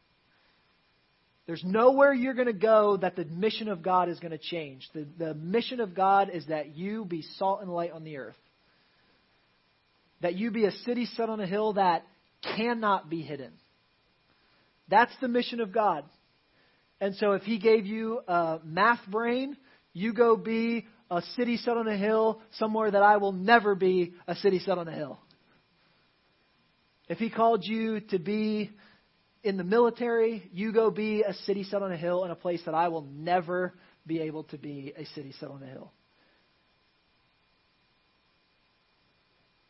There's 1.47 1.63
nowhere 1.65 2.13
you're 2.13 2.35
going 2.35 2.47
to 2.49 2.53
go 2.53 2.99
that 2.99 3.17
the 3.17 3.25
mission 3.25 3.69
of 3.69 3.83
God 3.83 4.09
is 4.09 4.21
going 4.21 4.33
to 4.33 4.39
change. 4.39 4.89
The, 4.93 5.07
the 5.19 5.35
mission 5.35 5.81
of 5.81 5.95
God 5.95 6.31
is 6.31 6.47
that 6.47 6.77
you 6.77 7.05
be 7.05 7.23
salt 7.39 7.63
and 7.63 7.73
light 7.73 7.93
on 7.93 8.05
the 8.05 8.19
earth. 8.19 8.37
That 10.21 10.35
you 10.35 10.51
be 10.51 10.67
a 10.67 10.71
city 10.71 11.07
set 11.07 11.31
on 11.31 11.41
a 11.41 11.47
hill 11.47 11.73
that 11.75 12.07
cannot 12.57 13.09
be 13.09 13.23
hidden. 13.23 13.53
That's 14.93 15.13
the 15.23 15.29
mission 15.29 15.61
of 15.61 15.73
God. 15.73 16.05
And 17.01 17.15
so 17.17 17.33
if 17.33 17.45
He 17.45 17.59
gave 17.59 17.87
you 17.87 18.21
a 18.29 18.61
math 18.63 19.01
brain, 19.09 19.57
you 19.95 20.13
go 20.13 20.37
be 20.37 20.87
a 21.11 21.23
city 21.35 21.57
set 21.57 21.79
on 21.79 21.89
a 21.89 21.97
hill 21.97 22.43
somewhere 22.59 22.91
that 22.91 23.03
I 23.03 23.17
will 23.17 23.33
never 23.33 23.75
be 23.75 24.13
a 24.29 24.37
city 24.37 24.59
set 24.59 24.77
on 24.77 24.89
a 24.89 24.93
hill. 24.93 25.19
If 27.09 27.17
he 27.17 27.31
called 27.31 27.65
you 27.65 28.01
to 28.11 28.19
be 28.19 28.71
in 29.43 29.57
the 29.57 29.65
military, 29.65 30.51
you 30.53 30.73
go 30.73 30.91
be 30.91 31.23
a 31.23 31.33
city 31.47 31.65
set 31.65 31.83
on 31.83 31.91
a 31.91 31.97
hill 31.97 32.25
in 32.25 32.31
a 32.31 32.37
place 32.37 32.61
that 32.67 32.75
I 32.75 32.89
will 32.89 33.03
never 33.03 33.73
be 34.07 34.21
able 34.21 34.45
to 34.45 34.59
be 34.59 34.93
a 34.95 35.07
city 35.15 35.33
set 35.41 35.51
on 35.51 35.63
a 35.63 35.67
hill. 35.67 35.91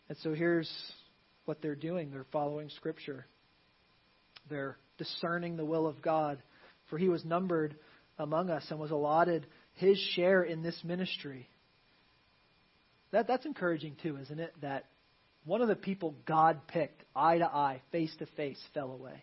And 0.08 0.18
so 0.18 0.35
here's 0.35 0.70
what 1.44 1.62
they're 1.62 1.76
doing 1.76 2.11
they're 2.11 2.26
following 2.32 2.70
Scripture, 2.70 3.26
they're 4.50 4.78
discerning 4.98 5.57
the 5.57 5.64
will 5.64 5.87
of 5.87 6.02
God. 6.02 6.42
For 6.88 6.98
he 6.98 7.09
was 7.09 7.24
numbered 7.24 7.76
among 8.18 8.50
us 8.50 8.64
and 8.70 8.78
was 8.78 8.90
allotted 8.90 9.46
his 9.74 9.98
share 10.14 10.42
in 10.42 10.62
this 10.62 10.78
ministry. 10.85 11.48
That, 13.11 13.26
that's 13.26 13.46
encouraging 13.46 13.96
too, 14.02 14.18
isn't 14.18 14.40
it? 14.40 14.52
That 14.62 14.87
one 15.44 15.61
of 15.61 15.68
the 15.68 15.76
people 15.76 16.14
God 16.26 16.66
picked, 16.68 17.02
eye 17.14 17.38
to 17.38 17.46
eye, 17.46 17.83
face 17.90 18.14
to 18.18 18.26
face, 18.37 18.59
fell 18.74 18.90
away. 18.92 19.22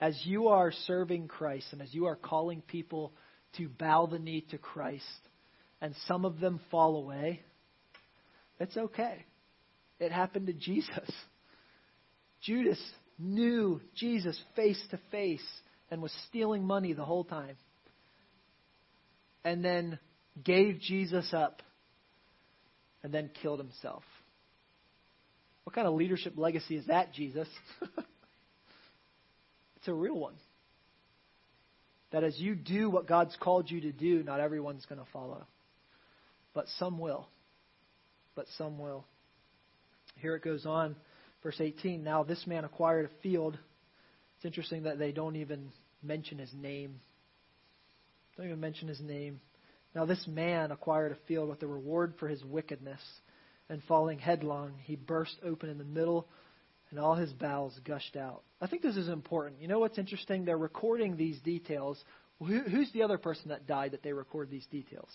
As 0.00 0.18
you 0.24 0.48
are 0.48 0.72
serving 0.86 1.28
Christ 1.28 1.66
and 1.72 1.80
as 1.80 1.92
you 1.94 2.06
are 2.06 2.16
calling 2.16 2.60
people 2.60 3.12
to 3.56 3.68
bow 3.68 4.06
the 4.06 4.18
knee 4.18 4.44
to 4.50 4.58
Christ, 4.58 5.04
and 5.80 5.94
some 6.06 6.24
of 6.24 6.40
them 6.40 6.60
fall 6.70 6.96
away, 6.96 7.40
it's 8.60 8.76
okay. 8.76 9.24
It 9.98 10.12
happened 10.12 10.46
to 10.48 10.52
Jesus. 10.58 11.10
Judas 12.42 12.80
knew 13.18 13.80
Jesus 13.94 14.40
face 14.54 14.80
to 14.90 14.98
face 15.10 15.44
and 15.90 16.02
was 16.02 16.12
stealing 16.28 16.64
money 16.64 16.92
the 16.92 17.04
whole 17.04 17.24
time 17.24 17.56
and 19.44 19.64
then 19.64 19.98
gave 20.42 20.80
Jesus 20.80 21.32
up 21.32 21.62
and 23.02 23.12
then 23.14 23.30
killed 23.42 23.60
himself. 23.60 24.02
What 25.64 25.74
kind 25.74 25.86
of 25.86 25.94
leadership 25.94 26.34
legacy 26.36 26.76
is 26.76 26.86
that, 26.86 27.12
Jesus? 27.12 27.48
it's 29.76 29.88
a 29.88 29.94
real 29.94 30.18
one. 30.18 30.34
That 32.12 32.24
as 32.24 32.38
you 32.38 32.54
do 32.54 32.90
what 32.90 33.06
God's 33.06 33.36
called 33.40 33.70
you 33.70 33.80
to 33.82 33.92
do, 33.92 34.22
not 34.22 34.40
everyone's 34.40 34.84
going 34.86 35.00
to 35.00 35.06
follow. 35.12 35.44
But 36.54 36.66
some 36.78 36.98
will. 36.98 37.28
But 38.34 38.46
some 38.58 38.78
will. 38.78 39.04
Here 40.16 40.34
it 40.34 40.42
goes 40.42 40.66
on, 40.66 40.96
verse 41.46 41.60
18. 41.60 42.02
Now 42.02 42.24
this 42.24 42.44
man 42.46 42.64
acquired 42.64 43.06
a 43.06 43.22
field. 43.22 43.56
It's 44.36 44.44
interesting 44.44 44.82
that 44.82 44.98
they 44.98 45.12
don't 45.12 45.36
even 45.36 45.70
mention 46.02 46.38
his 46.38 46.52
name 46.52 47.00
don't 48.36 48.46
even 48.46 48.60
mention 48.60 48.88
his 48.88 49.00
name. 49.00 49.40
Now 49.94 50.04
this 50.04 50.24
man 50.26 50.70
acquired 50.70 51.12
a 51.12 51.26
field 51.26 51.48
with 51.48 51.62
a 51.62 51.66
reward 51.66 52.14
for 52.18 52.28
his 52.28 52.44
wickedness, 52.44 53.00
and 53.68 53.82
falling 53.84 54.18
headlong, 54.18 54.74
he 54.84 54.94
burst 54.94 55.34
open 55.44 55.70
in 55.70 55.78
the 55.78 55.84
middle, 55.84 56.28
and 56.90 57.00
all 57.00 57.14
his 57.14 57.32
bowels 57.32 57.78
gushed 57.84 58.16
out. 58.16 58.42
I 58.60 58.66
think 58.66 58.82
this 58.82 58.96
is 58.96 59.08
important. 59.08 59.60
You 59.60 59.68
know 59.68 59.78
what's 59.78 59.98
interesting? 59.98 60.44
They're 60.44 60.56
recording 60.56 61.16
these 61.16 61.40
details. 61.40 62.02
Who, 62.38 62.60
who's 62.60 62.92
the 62.92 63.02
other 63.02 63.18
person 63.18 63.48
that 63.48 63.66
died 63.66 63.92
that 63.92 64.02
they 64.02 64.12
record 64.12 64.50
these 64.50 64.66
details? 64.66 65.08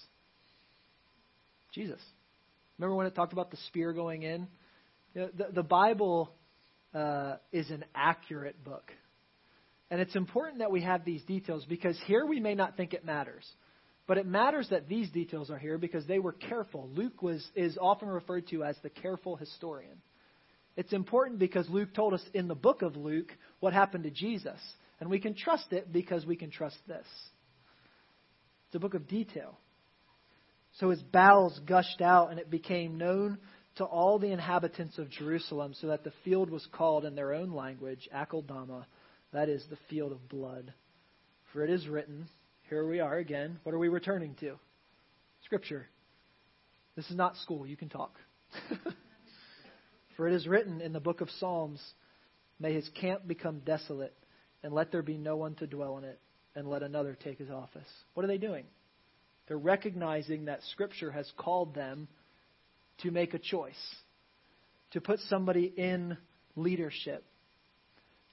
Jesus. 1.74 2.02
Remember 2.78 2.96
when 2.96 3.08
it 3.08 3.16
talked 3.16 3.34
about 3.34 3.52
the 3.52 3.58
spear 3.68 3.94
going 3.94 4.24
in? 4.24 4.48
You 5.14 5.22
know, 5.22 5.30
the, 5.38 5.48
the 5.54 5.64
Bible 5.64 6.32
uh, 6.94 7.36
is 7.52 7.70
an 7.70 7.86
accurate 7.94 8.64
book. 8.64 8.92
And 9.90 10.00
it's 10.00 10.16
important 10.16 10.60
that 10.60 10.72
we 10.72 10.82
have 10.82 11.04
these 11.04 11.22
details 11.24 11.66
because 11.68 12.00
here 12.06 12.26
we 12.26 12.40
may 12.40 12.56
not 12.56 12.78
think 12.78 12.94
it 12.94 13.04
matters. 13.04 13.46
But 14.08 14.18
it 14.18 14.26
matters 14.26 14.68
that 14.70 14.88
these 14.88 15.10
details 15.10 15.50
are 15.50 15.58
here 15.58 15.78
because 15.78 16.06
they 16.06 16.20
were 16.20 16.32
careful. 16.32 16.90
Luke 16.94 17.22
was, 17.22 17.46
is 17.56 17.78
often 17.80 18.08
referred 18.08 18.48
to 18.50 18.64
as 18.64 18.76
the 18.84 18.90
careful 18.90 19.36
historian. 19.36 20.02
It's 20.78 20.94
important 20.94 21.40
because 21.40 21.70
Luke 21.70 21.94
told 21.94 22.14
us 22.14 22.24
in 22.34 22.48
the 22.48 22.56
book 22.56 22.82
of 22.82 22.96
Luke 22.96 23.32
what 23.60 23.74
happened 23.74 24.06
to 24.06 24.10
Jesus. 24.10 24.60
And 25.00 25.10
we 25.10 25.20
can 25.20 25.36
trust 25.36 25.72
it 25.74 25.92
because 25.92 26.26
we 26.26 26.36
can 26.36 26.52
trust 26.52 26.78
this. 26.88 27.06
It's 28.68 28.76
a 28.76 28.80
book 28.80 28.94
of 28.94 29.08
detail. 29.08 29.58
So 30.80 30.90
his 30.90 31.02
bowels 31.02 31.60
gushed 31.66 32.02
out, 32.02 32.32
and 32.32 32.40
it 32.40 32.50
became 32.50 32.98
known 32.98 33.40
to 33.82 33.86
all 33.86 34.20
the 34.20 34.32
inhabitants 34.32 35.00
of 35.00 35.10
Jerusalem, 35.10 35.74
so 35.74 35.88
that 35.88 36.04
the 36.04 36.14
field 36.24 36.52
was 36.52 36.68
called 36.72 37.04
in 37.04 37.16
their 37.16 37.34
own 37.34 37.52
language, 37.52 38.08
Akeldama, 38.16 38.86
that 39.34 39.50
is, 39.50 39.66
the 39.70 39.78
field 39.90 40.12
of 40.12 40.30
blood. 40.30 40.72
For 41.52 41.64
it 41.64 41.72
is 41.72 41.88
written, 41.88 42.28
here 42.70 42.88
we 42.88 43.00
are 43.00 43.18
again. 43.18 43.60
What 43.64 43.74
are 43.74 43.80
we 43.80 43.90
returning 43.90 44.36
to? 44.40 44.60
Scripture. 45.46 45.88
This 46.96 47.10
is 47.10 47.16
not 47.16 47.38
school. 47.38 47.66
You 47.66 47.76
can 47.76 47.90
talk. 47.90 48.14
For 50.16 50.28
it 50.28 50.36
is 50.36 50.48
written 50.48 50.80
in 50.80 50.94
the 50.94 51.00
book 51.00 51.22
of 51.22 51.30
Psalms, 51.40 51.82
May 52.60 52.74
his 52.74 52.88
camp 52.90 53.28
become 53.28 53.62
desolate, 53.66 54.16
and 54.62 54.74
let 54.74 54.92
there 54.92 55.02
be 55.02 55.18
no 55.18 55.38
one 55.38 55.56
to 55.56 55.66
dwell 55.66 55.98
in 55.98 56.04
it, 56.04 56.20
and 56.54 56.70
let 56.70 56.84
another 56.84 57.18
take 57.24 57.40
his 57.40 57.50
office. 57.50 57.88
What 58.14 58.24
are 58.24 58.28
they 58.28 58.38
doing? 58.38 58.66
They're 59.48 59.58
recognizing 59.58 60.46
that 60.46 60.62
Scripture 60.72 61.10
has 61.10 61.32
called 61.36 61.74
them 61.74 62.08
to 63.04 63.12
make 63.12 63.34
a 63.34 63.40
choice, 63.40 63.74
to 64.92 65.02
put 65.02 65.20
somebody 65.22 65.66
in 65.66 66.18
leadership, 66.56 67.24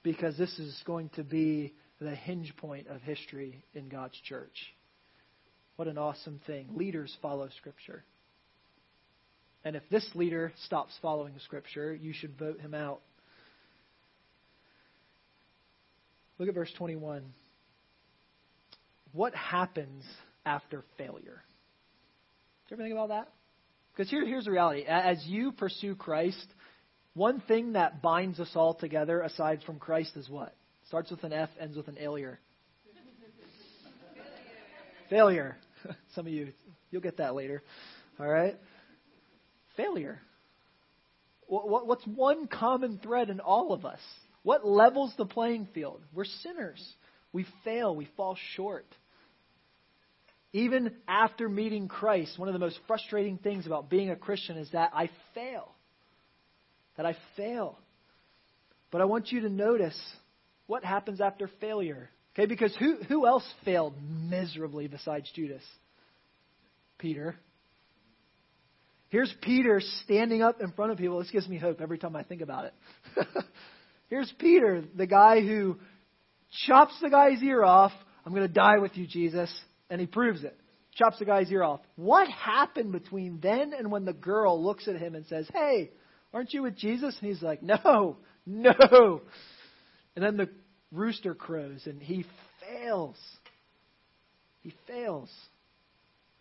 because 0.02 0.37
this 0.37 0.59
is 0.59 0.81
going 0.87 1.11
to 1.11 1.24
be 1.24 1.74
the 2.00 2.14
hinge 2.14 2.54
point 2.57 2.87
of 2.88 3.00
history 3.02 3.64
in 3.74 3.88
God's 3.88 4.18
church. 4.24 4.74
What 5.76 5.88
an 5.88 5.98
awesome 5.98 6.40
thing. 6.46 6.68
Leaders 6.74 7.16
follow 7.22 7.48
Scripture. 7.59 8.04
And 9.64 9.76
if 9.76 9.83
this 9.90 10.09
leader 10.14 10.52
stops 10.64 10.92
following 11.02 11.35
Scripture, 11.44 11.94
you 11.94 12.12
should 12.12 12.38
vote 12.38 12.61
him 12.61 12.74
out. 12.74 13.00
Look 16.38 16.48
at 16.48 16.54
verse 16.54 16.72
21. 16.78 17.22
What 19.12 19.35
happens 19.35 20.04
after 20.44 20.85
failure? 20.96 21.42
Did 22.68 22.70
you 22.70 22.74
ever 22.74 22.83
think 22.83 22.92
about 22.92 23.09
that? 23.09 23.28
Because 23.98 24.11
here, 24.12 24.24
here's 24.24 24.44
the 24.44 24.52
reality. 24.52 24.84
As 24.84 25.26
you 25.26 25.50
pursue 25.50 25.96
Christ, 25.96 26.46
one 27.14 27.40
thing 27.48 27.72
that 27.72 28.00
binds 28.00 28.38
us 28.38 28.50
all 28.54 28.74
together 28.74 29.22
aside 29.22 29.61
from 29.66 29.80
Christ 29.80 30.12
is 30.14 30.28
what? 30.28 30.54
Starts 30.87 31.11
with 31.11 31.24
an 31.24 31.32
F, 31.32 31.48
ends 31.61 31.76
with 31.76 31.88
an 31.88 31.96
failure. 31.96 32.38
Failure. 35.11 35.56
Some 36.14 36.28
of 36.28 36.32
you, 36.32 36.52
you'll 36.92 37.02
get 37.02 37.16
that 37.16 37.34
later. 37.34 37.61
All 38.20 38.28
right? 38.28 38.56
Failure. 39.76 40.20
What's 41.48 42.06
one 42.06 42.46
common 42.46 43.00
thread 43.02 43.30
in 43.30 43.40
all 43.40 43.72
of 43.72 43.84
us? 43.84 44.00
What 44.44 44.64
levels 44.64 45.12
the 45.18 45.26
playing 45.26 45.66
field? 45.74 46.02
We're 46.14 46.24
sinners. 46.24 46.87
We 47.32 47.46
fail. 47.64 47.96
We 47.96 48.08
fall 48.16 48.37
short. 48.54 48.87
Even 50.52 50.92
after 51.06 51.48
meeting 51.48 51.88
Christ, 51.88 52.38
one 52.38 52.48
of 52.48 52.54
the 52.54 52.58
most 52.58 52.78
frustrating 52.87 53.38
things 53.38 53.66
about 53.66 53.90
being 53.90 54.11
a 54.11 54.16
Christian 54.16 54.56
is 54.56 54.70
that 54.72 54.92
I 54.94 55.11
fail. 55.34 55.72
That 56.96 57.06
I 57.06 57.16
fail. 57.37 57.78
But 58.90 59.02
I 59.02 59.04
want 59.04 59.30
you 59.30 59.42
to 59.42 59.50
notice 59.50 59.98
what 60.66 60.84
happens 60.84 61.20
after 61.20 61.50
failure. 61.61 62.08
Okay, 62.34 62.46
because 62.46 62.74
who, 62.76 62.96
who 63.08 63.26
else 63.26 63.44
failed 63.64 63.94
miserably 64.02 64.87
besides 64.87 65.30
Judas? 65.34 65.62
Peter. 66.98 67.37
Here's 69.11 69.32
Peter 69.42 69.80
standing 70.04 70.42
up 70.42 70.61
in 70.61 70.72
front 70.72 70.92
of 70.92 70.98
people. 70.98 71.18
This 71.18 71.30
gives 71.30 71.48
me 71.48 71.58
hope 71.58 71.80
every 71.80 71.98
time 71.98 72.14
I 72.14 72.22
think 72.22 72.42
about 72.42 72.66
it. 72.66 72.74
Here's 74.08 74.32
Peter, 74.38 74.84
the 74.96 75.06
guy 75.06 75.40
who 75.40 75.76
chops 76.66 76.94
the 77.02 77.11
guy's 77.11 77.42
ear 77.42 77.62
off. 77.64 77.92
I'm 78.24 78.34
going 78.34 78.46
to 78.46 78.52
die 78.52 78.78
with 78.78 78.96
you, 78.96 79.06
Jesus. 79.06 79.52
And 79.90 80.01
he 80.01 80.07
proves 80.07 80.44
it. 80.44 80.59
Chops 80.94 81.18
the 81.18 81.24
guy's 81.24 81.51
ear 81.51 81.62
off. 81.62 81.81
What 81.96 82.29
happened 82.29 82.92
between 82.92 83.40
then 83.40 83.72
and 83.72 83.90
when 83.90 84.05
the 84.05 84.12
girl 84.12 84.62
looks 84.62 84.88
at 84.88 84.96
him 84.96 85.14
and 85.14 85.27
says, 85.27 85.48
Hey, 85.53 85.90
aren't 86.35 86.53
you 86.53 86.62
with 86.62 86.77
Jesus? 86.77 87.16
And 87.20 87.31
he's 87.31 87.42
like, 87.42 87.62
No, 87.62 88.16
no. 88.46 89.22
And 90.16 90.24
then 90.24 90.37
the 90.37 90.48
rooster 90.90 91.35
crows 91.35 91.83
and 91.87 92.03
he 92.03 92.24
fails. 92.61 93.16
He 94.62 94.74
fails. 94.87 95.31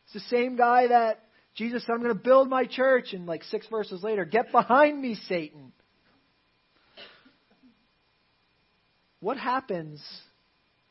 It's 0.06 0.14
the 0.14 0.36
same 0.36 0.56
guy 0.56 0.88
that 0.88 1.24
Jesus 1.56 1.86
said, 1.86 1.94
I'm 1.94 2.02
going 2.02 2.16
to 2.16 2.24
build 2.24 2.50
my 2.50 2.66
church. 2.66 3.14
And 3.14 3.26
like 3.26 3.44
six 3.46 3.68
verses 3.68 4.04
later, 4.04 4.26
get 4.26 4.52
behind 4.52 5.02
me, 5.02 5.16
Satan. 5.28 5.74
What 9.20 9.38
happens 9.38 10.04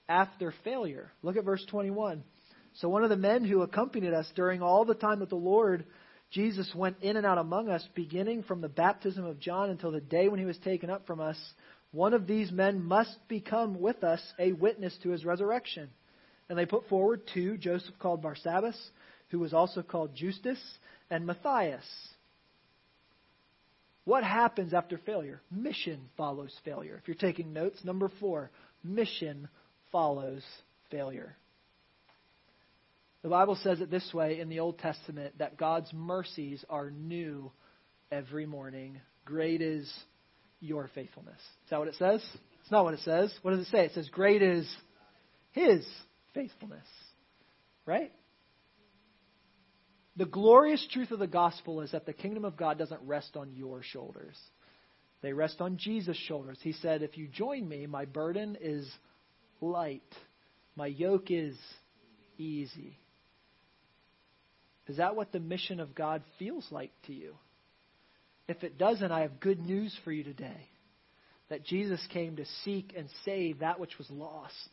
after 0.08 0.52
failure? 0.64 1.10
Look 1.22 1.36
at 1.36 1.44
verse 1.44 1.64
21. 1.70 2.24
So 2.80 2.88
one 2.88 3.04
of 3.04 3.10
the 3.10 3.16
men 3.16 3.44
who 3.44 3.62
accompanied 3.62 4.12
us 4.12 4.30
during 4.34 4.60
all 4.62 4.84
the 4.84 4.94
time 4.94 5.20
that 5.20 5.30
the 5.30 5.36
Lord 5.36 5.84
Jesus 6.30 6.70
went 6.74 6.96
in 7.00 7.16
and 7.16 7.24
out 7.24 7.38
among 7.38 7.68
us, 7.68 7.86
beginning 7.94 8.42
from 8.42 8.60
the 8.60 8.68
baptism 8.68 9.24
of 9.24 9.40
John 9.40 9.70
until 9.70 9.92
the 9.92 10.00
day 10.00 10.28
when 10.28 10.40
he 10.40 10.44
was 10.44 10.58
taken 10.58 10.90
up 10.90 11.06
from 11.06 11.20
us, 11.20 11.38
one 11.92 12.12
of 12.12 12.26
these 12.26 12.50
men 12.50 12.82
must 12.82 13.16
become 13.28 13.80
with 13.80 14.04
us 14.04 14.20
a 14.38 14.52
witness 14.52 14.96
to 15.02 15.10
his 15.10 15.24
resurrection. 15.24 15.88
And 16.48 16.58
they 16.58 16.66
put 16.66 16.88
forward 16.88 17.22
two 17.32 17.56
Joseph 17.56 17.94
called 17.98 18.22
Barsabbas, 18.22 18.76
who 19.30 19.38
was 19.38 19.54
also 19.54 19.82
called 19.82 20.14
Justus, 20.14 20.60
and 21.10 21.26
Matthias. 21.26 21.84
What 24.04 24.22
happens 24.22 24.74
after 24.74 24.98
failure? 24.98 25.40
Mission 25.50 26.00
follows 26.16 26.54
failure. 26.64 26.98
If 27.00 27.08
you're 27.08 27.16
taking 27.16 27.52
notes, 27.52 27.78
number 27.84 28.10
four, 28.20 28.50
mission 28.84 29.48
follows 29.90 30.42
failure. 30.90 31.36
The 33.26 33.30
Bible 33.30 33.58
says 33.60 33.80
it 33.80 33.90
this 33.90 34.14
way 34.14 34.38
in 34.38 34.48
the 34.48 34.60
Old 34.60 34.78
Testament 34.78 35.36
that 35.38 35.56
God's 35.56 35.92
mercies 35.92 36.64
are 36.70 36.92
new 36.92 37.50
every 38.12 38.46
morning. 38.46 39.00
Great 39.24 39.60
is 39.60 39.92
your 40.60 40.88
faithfulness. 40.94 41.40
Is 41.64 41.70
that 41.70 41.80
what 41.80 41.88
it 41.88 41.96
says? 41.96 42.24
It's 42.62 42.70
not 42.70 42.84
what 42.84 42.94
it 42.94 43.00
says. 43.00 43.36
What 43.42 43.50
does 43.50 43.66
it 43.66 43.70
say? 43.72 43.84
It 43.84 43.94
says, 43.94 44.08
Great 44.10 44.42
is 44.42 44.72
his 45.50 45.84
faithfulness. 46.34 46.86
Right? 47.84 48.12
The 50.14 50.26
glorious 50.26 50.86
truth 50.92 51.10
of 51.10 51.18
the 51.18 51.26
gospel 51.26 51.80
is 51.80 51.90
that 51.90 52.06
the 52.06 52.12
kingdom 52.12 52.44
of 52.44 52.56
God 52.56 52.78
doesn't 52.78 53.02
rest 53.02 53.36
on 53.36 53.50
your 53.56 53.82
shoulders. 53.82 54.36
They 55.22 55.32
rest 55.32 55.60
on 55.60 55.78
Jesus' 55.78 56.16
shoulders. 56.16 56.58
He 56.62 56.74
said, 56.74 57.02
If 57.02 57.18
you 57.18 57.26
join 57.26 57.68
me, 57.68 57.88
my 57.88 58.04
burden 58.04 58.56
is 58.60 58.88
light, 59.60 60.14
my 60.76 60.86
yoke 60.86 61.32
is 61.32 61.56
easy. 62.38 63.00
Is 64.88 64.98
that 64.98 65.16
what 65.16 65.32
the 65.32 65.40
mission 65.40 65.80
of 65.80 65.94
God 65.94 66.22
feels 66.38 66.66
like 66.70 66.92
to 67.06 67.12
you? 67.12 67.34
If 68.48 68.62
it 68.62 68.78
doesn't, 68.78 69.10
I 69.10 69.22
have 69.22 69.40
good 69.40 69.58
news 69.58 69.96
for 70.04 70.12
you 70.12 70.22
today 70.22 70.68
that 71.48 71.64
Jesus 71.64 72.00
came 72.12 72.36
to 72.36 72.44
seek 72.64 72.92
and 72.96 73.08
save 73.24 73.60
that 73.60 73.78
which 73.80 73.98
was 73.98 74.10
lost. 74.10 74.70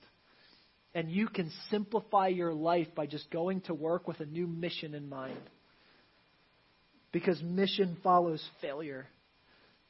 And 0.95 1.10
you 1.10 1.28
can 1.28 1.52
simplify 1.71 2.28
your 2.28 2.54
life 2.54 2.88
by 2.95 3.08
just 3.08 3.30
going 3.32 3.62
to 3.62 3.73
work 3.73 4.08
with 4.08 4.19
a 4.19 4.26
new 4.26 4.45
mission 4.45 4.93
in 4.93 5.10
mind. 5.10 5.38
Because 7.12 7.41
mission 7.41 7.97
follows 8.04 8.43
failure. 8.62 9.08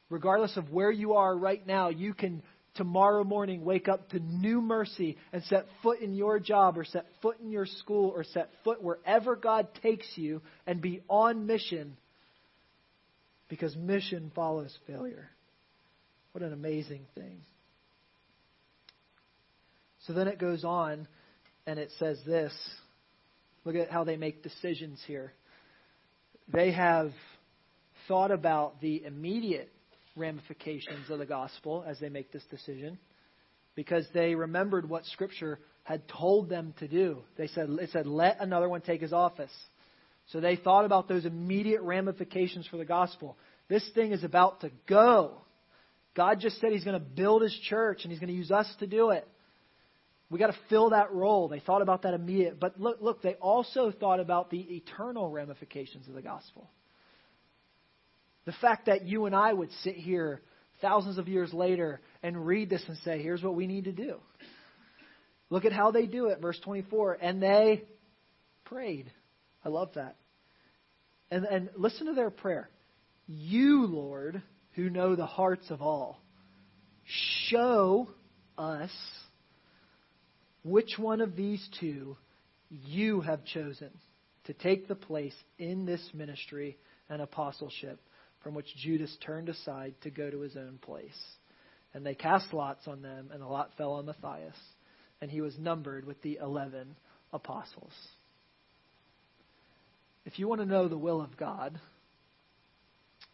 Regardless 0.10 0.56
of 0.58 0.72
where 0.72 0.92
you 0.92 1.14
are 1.14 1.36
right 1.36 1.66
now, 1.66 1.90
you 1.90 2.14
can 2.14 2.42
tomorrow 2.76 3.24
morning 3.24 3.64
wake 3.64 3.88
up 3.88 4.10
to 4.10 4.20
new 4.20 4.62
mercy 4.62 5.18
and 5.32 5.44
set 5.44 5.66
foot 5.82 6.00
in 6.00 6.16
your 6.16 6.40
job 6.40 6.78
or 6.78 6.84
set 6.84 7.06
foot 7.22 7.40
in 7.40 7.52
your 7.52 7.66
school 7.66 8.10
or 8.10 8.24
set 8.24 8.50
foot 8.64 8.82
wherever 8.82 9.36
God 9.36 9.68
takes 9.82 10.08
you 10.16 10.42
and 10.66 10.82
be 10.82 11.02
on 11.08 11.46
mission 11.46 11.98
because 13.50 13.76
mission 13.76 14.32
follows 14.34 14.76
failure. 14.88 15.30
What 16.32 16.44
an 16.44 16.54
amazing 16.54 17.06
thing. 17.14 17.42
So 20.08 20.14
then 20.14 20.28
it 20.28 20.40
goes 20.40 20.64
on 20.64 21.08
and 21.68 21.80
it 21.80 21.92
says 22.00 22.20
this. 22.26 22.54
Look 23.66 23.76
at 23.76 23.90
how 23.90 24.04
they 24.04 24.18
make 24.18 24.44
decisions 24.44 25.02
here. 25.08 25.34
They 26.52 26.72
have 26.72 27.12
thought 28.08 28.32
about 28.32 28.82
the 28.82 29.04
immediate 29.06 29.72
ramifications 30.16 31.10
of 31.10 31.20
the 31.20 31.26
gospel 31.26 31.84
as 31.88 32.00
they 32.00 32.10
make 32.10 32.32
this 32.32 32.44
decision 32.50 32.98
because 33.76 34.06
they 34.14 34.36
remembered 34.36 34.88
what 34.88 35.06
Scripture 35.06 35.60
had 35.84 36.08
told 36.08 36.50
them 36.50 36.74
to 36.80 36.88
do. 36.88 37.24
They 37.38 37.48
said, 37.48 37.70
it 37.70 37.90
said, 37.92 38.06
let 38.06 38.40
another 38.40 38.70
one 38.70 38.82
take 38.82 39.02
his 39.02 39.14
office. 39.14 39.52
So 40.28 40.40
they 40.40 40.56
thought 40.56 40.86
about 40.86 41.08
those 41.08 41.26
immediate 41.26 41.82
ramifications 41.82 42.68
for 42.68 42.78
the 42.78 42.86
gospel. 42.86 43.38
This 43.68 43.88
thing 43.94 44.12
is 44.12 44.24
about 44.24 44.62
to 44.62 44.72
go. 44.88 45.42
God 46.16 46.40
just 46.40 46.60
said 46.62 46.72
He's 46.72 46.84
going 46.84 47.00
to 47.00 47.06
build 47.06 47.42
His 47.42 47.58
church 47.70 48.04
and 48.04 48.12
He's 48.12 48.20
going 48.20 48.30
to 48.30 48.36
use 48.36 48.52
us 48.52 48.72
to 48.80 48.88
do 48.88 49.10
it. 49.10 49.28
We 50.30 50.40
got 50.40 50.48
to 50.48 50.58
fill 50.70 50.92
that 50.92 51.12
role. 51.12 51.48
They 51.48 51.60
thought 51.60 51.82
about 51.82 52.04
that 52.04 52.14
immediate. 52.14 52.60
But 52.60 52.80
look, 52.80 53.00
look, 53.02 53.22
they 53.22 53.34
also 53.36 53.92
thought 53.92 54.20
about 54.20 54.50
the 54.50 54.60
eternal 54.60 55.30
ramifications 55.30 56.08
of 56.08 56.14
the 56.14 56.22
gospel. 56.22 56.70
The 58.46 58.54
fact 58.54 58.88
that 58.88 59.06
you 59.06 59.26
and 59.26 59.36
I 59.36 59.54
would 59.54 59.72
sit 59.84 59.96
here 59.96 60.42
thousands 60.82 61.18
of 61.18 61.28
years 61.28 61.54
later 61.54 62.02
and 62.22 62.46
read 62.46 62.70
this 62.70 62.84
and 62.88 62.98
say, 63.00 63.22
here's 63.22 63.42
what 63.42 63.56
we 63.56 63.68
need 63.68 63.86
to 63.86 63.92
do. 63.92 64.18
Look 65.50 65.66
at 65.66 65.72
how 65.72 65.92
they 65.92 66.06
do 66.06 66.28
it, 66.28 66.42
verse 66.42 66.60
24. 66.64 67.20
And 67.22 67.42
they 67.42 67.84
prayed. 68.66 69.12
I 69.64 69.70
love 69.70 69.92
that. 69.96 70.18
And, 71.32 71.46
and 71.46 71.70
listen 71.76 72.08
to 72.08 72.14
their 72.14 72.30
prayer. 72.30 72.70
You, 73.28 73.86
Lord, 73.86 74.42
who 74.74 74.90
know 74.90 75.16
the 75.16 75.26
hearts 75.26 75.70
of 75.70 75.82
all, 75.82 76.20
show 77.48 78.10
us 78.58 78.92
which 80.64 80.98
one 80.98 81.22
of 81.22 81.36
these 81.36 81.66
two 81.80 82.18
you 82.70 83.22
have 83.22 83.46
chosen 83.46 83.90
to 84.46 84.54
take 84.54 84.88
the 84.88 84.96
place 84.96 85.36
in 85.58 85.86
this 85.86 86.02
ministry 86.14 86.78
and 87.10 87.22
apostleship 87.22 88.00
from 88.44 88.54
which 88.54 88.76
Judas 88.76 89.16
turned 89.26 89.50
aside 89.50 89.96
to 90.02 90.10
go 90.10 90.30
to 90.30 90.42
his 90.42 90.56
own 90.56 90.78
place. 90.82 91.18
And 91.94 92.06
they 92.06 92.16
cast 92.16 92.54
lots 92.54 92.88
on 92.88 93.02
them, 93.02 93.30
and 93.32 93.42
the 93.42 93.48
lot 93.48 93.72
fell 93.78 93.94
on 93.94 94.06
Matthias, 94.06 94.58
and 95.22 95.32
he 95.32 95.42
was 95.42 95.58
numbered 95.58 96.06
with 96.06 96.22
the 96.22 96.40
eleven 96.42 96.96
apostles. 97.32 97.94
If 100.26 100.40
you 100.40 100.48
want 100.48 100.62
to 100.62 100.68
know 100.68 100.88
the 100.88 100.98
will 100.98 101.22
of 101.22 101.38
God, 101.38 101.80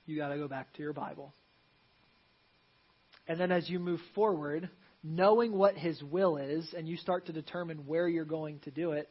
you 0.05 0.17
got 0.17 0.29
to 0.29 0.37
go 0.37 0.47
back 0.47 0.73
to 0.73 0.81
your 0.81 0.93
Bible. 0.93 1.33
And 3.27 3.39
then 3.39 3.51
as 3.51 3.69
you 3.69 3.79
move 3.79 3.99
forward, 4.15 4.69
knowing 5.03 5.53
what 5.53 5.77
His 5.77 6.01
will 6.03 6.37
is, 6.37 6.73
and 6.75 6.87
you 6.87 6.97
start 6.97 7.27
to 7.27 7.33
determine 7.33 7.85
where 7.85 8.07
you're 8.07 8.25
going 8.25 8.59
to 8.61 8.71
do 8.71 8.91
it, 8.93 9.07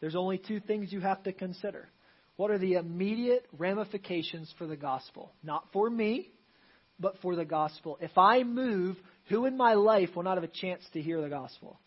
there's 0.00 0.16
only 0.16 0.38
two 0.38 0.58
things 0.60 0.92
you 0.92 1.00
have 1.00 1.22
to 1.24 1.32
consider. 1.32 1.88
What 2.38 2.52
are 2.52 2.58
the 2.58 2.74
immediate 2.74 3.44
ramifications 3.58 4.54
for 4.58 4.68
the 4.68 4.76
gospel? 4.76 5.32
Not 5.42 5.64
for 5.72 5.90
me, 5.90 6.30
but 7.00 7.16
for 7.20 7.34
the 7.34 7.44
gospel. 7.44 7.98
If 8.00 8.16
I 8.16 8.44
move, 8.44 8.96
who 9.28 9.44
in 9.44 9.56
my 9.56 9.74
life 9.74 10.10
will 10.14 10.22
not 10.22 10.36
have 10.36 10.44
a 10.44 10.46
chance 10.46 10.84
to 10.92 11.02
hear 11.02 11.20
the 11.20 11.28
gospel? 11.28 11.80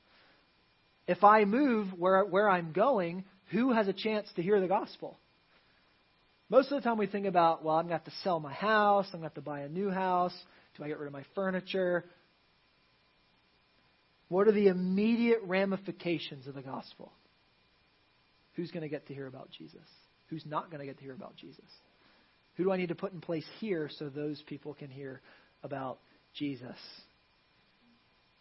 If 1.07 1.23
I 1.23 1.45
move 1.45 1.97
where, 1.97 2.25
where 2.25 2.49
I'm 2.49 2.73
going, 2.73 3.23
who 3.51 3.71
has 3.71 3.87
a 3.87 3.93
chance 3.93 4.27
to 4.35 4.41
hear 4.41 4.59
the 4.59 4.67
gospel? 4.67 5.17
Most 6.49 6.69
of 6.69 6.83
the 6.83 6.87
time 6.87 6.97
we 6.97 7.07
think 7.07 7.27
about, 7.27 7.63
well, 7.63 7.77
I'm 7.77 7.83
going 7.83 7.97
to 7.97 8.03
have 8.03 8.13
to 8.13 8.19
sell 8.21 8.41
my 8.41 8.51
house, 8.51 9.05
I'm 9.13 9.21
going 9.21 9.29
to 9.29 9.33
have 9.33 9.35
to 9.35 9.41
buy 9.49 9.61
a 9.61 9.69
new 9.69 9.89
house, 9.89 10.35
do 10.75 10.83
I 10.83 10.89
get 10.89 10.99
rid 10.99 11.07
of 11.07 11.13
my 11.13 11.23
furniture? 11.33 12.03
What 14.27 14.49
are 14.49 14.51
the 14.51 14.67
immediate 14.67 15.39
ramifications 15.45 16.45
of 16.45 16.55
the 16.55 16.61
gospel? 16.61 17.13
Who's 18.55 18.69
going 18.71 18.83
to 18.83 18.89
get 18.89 19.07
to 19.07 19.13
hear 19.13 19.27
about 19.27 19.49
Jesus? 19.57 19.79
Who's 20.31 20.45
not 20.45 20.71
going 20.71 20.79
to 20.79 20.85
get 20.85 20.97
to 20.97 21.03
hear 21.03 21.13
about 21.13 21.35
Jesus? 21.35 21.65
Who 22.55 22.63
do 22.63 22.71
I 22.71 22.77
need 22.77 22.89
to 22.89 22.95
put 22.95 23.13
in 23.13 23.21
place 23.21 23.45
here 23.59 23.89
so 23.99 24.09
those 24.09 24.41
people 24.47 24.73
can 24.73 24.89
hear 24.89 25.21
about 25.61 25.99
Jesus? 26.33 26.77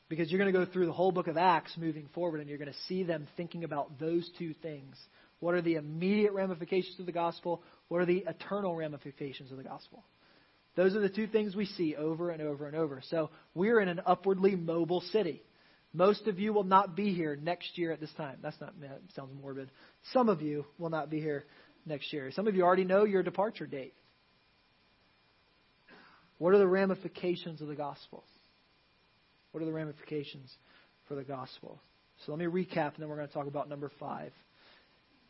Because 0.09 0.31
you're 0.31 0.38
going 0.38 0.53
to 0.53 0.59
go 0.59 0.70
through 0.70 0.87
the 0.87 0.92
whole 0.92 1.12
book 1.12 1.26
of 1.26 1.37
Acts 1.37 1.76
moving 1.76 2.09
forward 2.14 2.40
and 2.40 2.48
you're 2.48 2.59
going 2.59 2.72
to 2.72 2.79
see 2.88 3.03
them 3.03 3.26
thinking 3.37 3.64
about 3.64 3.98
those 3.98 4.29
two 4.38 4.55
things. 4.55 4.96
What 5.40 5.55
are 5.55 5.62
the 5.62 5.74
immediate 5.74 6.33
ramifications 6.33 7.00
of 7.00 7.07
the 7.07 7.12
gospel? 7.12 7.62
What 7.88 8.00
are 8.00 8.07
the 8.07 8.24
eternal 8.26 8.76
ramifications 8.76 9.50
of 9.50 9.57
the 9.57 9.64
gospel? 9.64 10.05
Those 10.76 10.94
are 10.94 11.00
the 11.00 11.09
two 11.09 11.26
things 11.26 11.57
we 11.57 11.66
see 11.66 11.96
over 11.96 12.31
and 12.31 12.40
over 12.40 12.68
and 12.68 12.76
over. 12.76 13.03
So 13.11 13.31
we're 13.55 13.81
in 13.81 13.88
an 13.88 14.00
upwardly 14.07 14.55
mobile 14.55 15.00
city. 15.12 15.42
Most 15.92 16.29
of 16.29 16.38
you 16.38 16.53
will 16.53 16.64
not 16.64 16.94
be 16.94 17.12
here 17.12 17.37
next 17.37 17.76
year 17.76 17.90
at 17.90 18.00
this 18.00 18.12
time. 18.16 18.38
That's 18.42 18.61
not 18.61 18.81
that 18.81 19.00
sounds 19.16 19.33
morbid. 19.40 19.70
Some 20.12 20.29
of 20.29 20.40
you 20.40 20.64
will 20.79 20.90
not 20.90 21.11
be 21.11 21.20
here 21.20 21.46
next 21.90 22.12
year. 22.12 22.31
Some 22.33 22.46
of 22.46 22.55
you 22.55 22.62
already 22.62 22.85
know 22.85 23.05
your 23.05 23.22
departure 23.22 23.66
date. 23.66 23.92
What 26.38 26.55
are 26.55 26.59
the 26.59 26.66
ramifications 26.66 27.61
of 27.61 27.68
the 27.68 27.74
gospel? 27.74 28.24
What 29.53 29.62
are 29.62 29.66
the 29.66 29.72
ramifications 29.72 30.50
for 31.07 31.14
the 31.14 31.24
gospel? 31.24 31.79
So 32.24 32.33
let 32.33 32.38
me 32.38 32.46
recap, 32.46 32.94
and 32.94 32.98
then 32.98 33.09
we're 33.09 33.16
going 33.16 33.29
to 33.29 33.35
talk 33.35 33.46
about 33.46 33.68
number 33.68 33.90
five, 34.00 34.33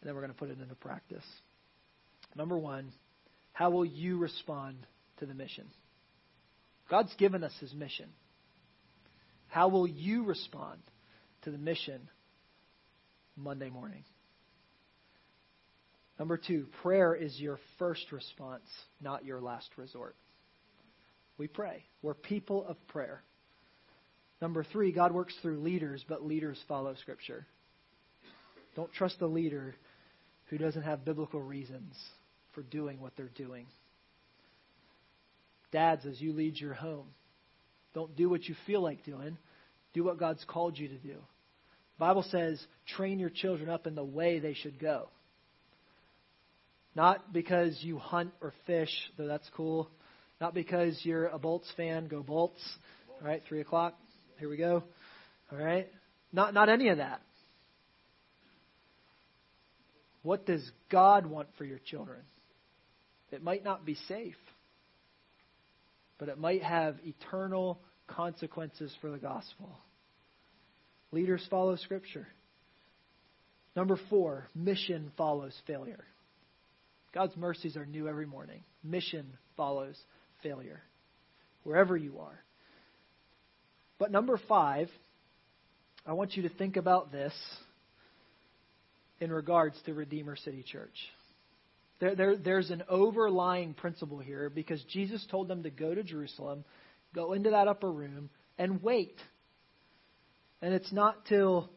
and 0.01 0.09
then 0.09 0.15
we're 0.15 0.21
going 0.21 0.33
to 0.33 0.39
put 0.39 0.51
it 0.51 0.61
into 0.61 0.75
practice. 0.77 1.25
Number 2.37 2.57
one, 2.57 2.93
how 3.53 3.71
will 3.71 3.85
you 3.85 4.19
respond 4.19 4.77
to 5.19 5.27
the 5.27 5.35
mission? 5.35 5.67
God's 6.89 7.13
given 7.17 7.43
us 7.43 7.53
his 7.61 7.75
mission. 7.75 8.07
How 9.49 9.69
will 9.69 9.87
you 9.87 10.25
respond 10.25 10.79
to 11.43 11.51
the 11.51 11.59
mission 11.59 12.09
Monday 13.37 13.69
morning? 13.69 14.05
Number 16.21 16.37
two, 16.37 16.67
prayer 16.83 17.15
is 17.15 17.41
your 17.41 17.59
first 17.79 18.13
response, 18.13 18.67
not 19.01 19.25
your 19.25 19.41
last 19.41 19.71
resort. 19.79 20.15
We 21.39 21.47
pray. 21.47 21.83
We're 22.03 22.13
people 22.13 22.67
of 22.69 22.77
prayer. 22.89 23.23
Number 24.43 24.63
three, 24.63 24.93
God 24.93 25.13
works 25.13 25.35
through 25.41 25.61
leaders, 25.61 26.05
but 26.07 26.23
leaders 26.23 26.63
follow 26.69 26.95
Scripture. 27.01 27.47
Don't 28.77 28.93
trust 28.93 29.17
a 29.23 29.27
leader 29.27 29.75
who 30.51 30.59
doesn't 30.59 30.83
have 30.83 31.07
biblical 31.07 31.41
reasons 31.41 31.95
for 32.55 32.65
doing 32.65 33.01
what 33.01 33.17
they're 33.17 33.31
doing. 33.35 33.65
Dads, 35.73 36.05
as 36.05 36.21
you 36.21 36.35
lead 36.35 36.61
your 36.61 36.75
home, 36.75 37.07
don't 37.95 38.15
do 38.15 38.29
what 38.29 38.45
you 38.45 38.55
feel 38.67 38.83
like 38.83 39.07
doing. 39.07 39.39
Do 39.95 40.05
what 40.05 40.19
God's 40.19 40.45
called 40.47 40.77
you 40.77 40.89
to 40.89 40.99
do. 40.99 41.15
The 41.15 41.99
Bible 41.99 42.27
says, 42.31 42.63
train 42.95 43.19
your 43.19 43.31
children 43.31 43.71
up 43.71 43.87
in 43.87 43.95
the 43.95 44.05
way 44.05 44.39
they 44.39 44.53
should 44.53 44.79
go. 44.79 45.09
Not 46.95 47.33
because 47.33 47.79
you 47.83 47.99
hunt 47.99 48.33
or 48.41 48.53
fish, 48.67 48.91
though 49.17 49.27
that's 49.27 49.49
cool. 49.57 49.89
Not 50.41 50.55
because 50.55 50.99
you're 51.03 51.27
a 51.27 51.39
Bolts 51.39 51.71
fan, 51.77 52.09
go 52.09 52.23
Bolts. 52.23 52.61
All 53.21 53.27
right, 53.27 53.43
three 53.49 53.61
o'clock. 53.61 53.95
Here 54.39 54.49
we 54.49 54.57
go. 54.57 54.83
All 55.53 55.59
right. 55.59 55.89
Not 56.33 56.55
not 56.55 56.69
any 56.69 56.89
of 56.89 56.99
that. 56.99 57.21
What 60.23 60.47
does 60.47 60.69
God 60.91 61.27
want 61.27 61.49
for 61.57 61.65
your 61.65 61.79
children? 61.79 62.21
It 63.31 63.43
might 63.43 63.65
not 63.65 63.87
be 63.87 63.97
safe, 64.09 64.37
but 66.19 66.29
it 66.29 66.39
might 66.39 66.63
have 66.63 66.97
eternal 67.05 67.81
consequences 68.07 68.93
for 69.01 69.11
the 69.11 69.19
gospel. 69.19 69.71
Leaders 71.13 71.47
follow 71.51 71.77
Scripture. 71.77 72.27
Number 73.77 73.99
four, 74.11 74.49
mission 74.55 75.13
follows 75.17 75.55
failure. 75.67 76.05
God's 77.13 77.37
mercies 77.37 77.77
are 77.77 77.87
new 77.87 78.09
every 78.09 78.27
morning. 78.27 78.63
Mission 78.85 79.27
follows 79.57 79.97
failure, 80.43 80.81
wherever 81.65 81.97
you 81.97 82.21
are. 82.21 82.41
But 83.99 84.11
number 84.11 84.41
five, 84.49 84.89
I 86.07 86.13
want 86.15 86.37
you 86.37 86.45
to 86.45 86.49
think 86.49 86.77
about 86.77 87.13
this 87.13 87.35
in 89.21 89.31
regards 89.31 89.77
to 89.85 89.95
Redeemer 89.95 90.37
City 90.37 90.63
Church. 90.63 90.95
There, 92.01 92.15
there, 92.15 92.37
there's 92.37 92.71
an 92.71 92.83
overlying 92.89 93.75
principle 93.75 94.19
here 94.19 94.49
because 94.49 94.83
Jesus 94.85 95.27
told 95.31 95.49
them 95.49 95.65
to 95.65 95.71
go 95.71 95.95
to 95.95 96.03
Jerusalem, 96.03 96.65
go 97.15 97.35
into 97.35 97.51
that 97.51 97.69
upper 97.69 97.93
room, 97.93 98.31
and 98.57 98.83
wait. 98.83 99.19
And 100.63 100.73
it's 100.73 100.93
not 100.93 101.27
till 101.27 101.71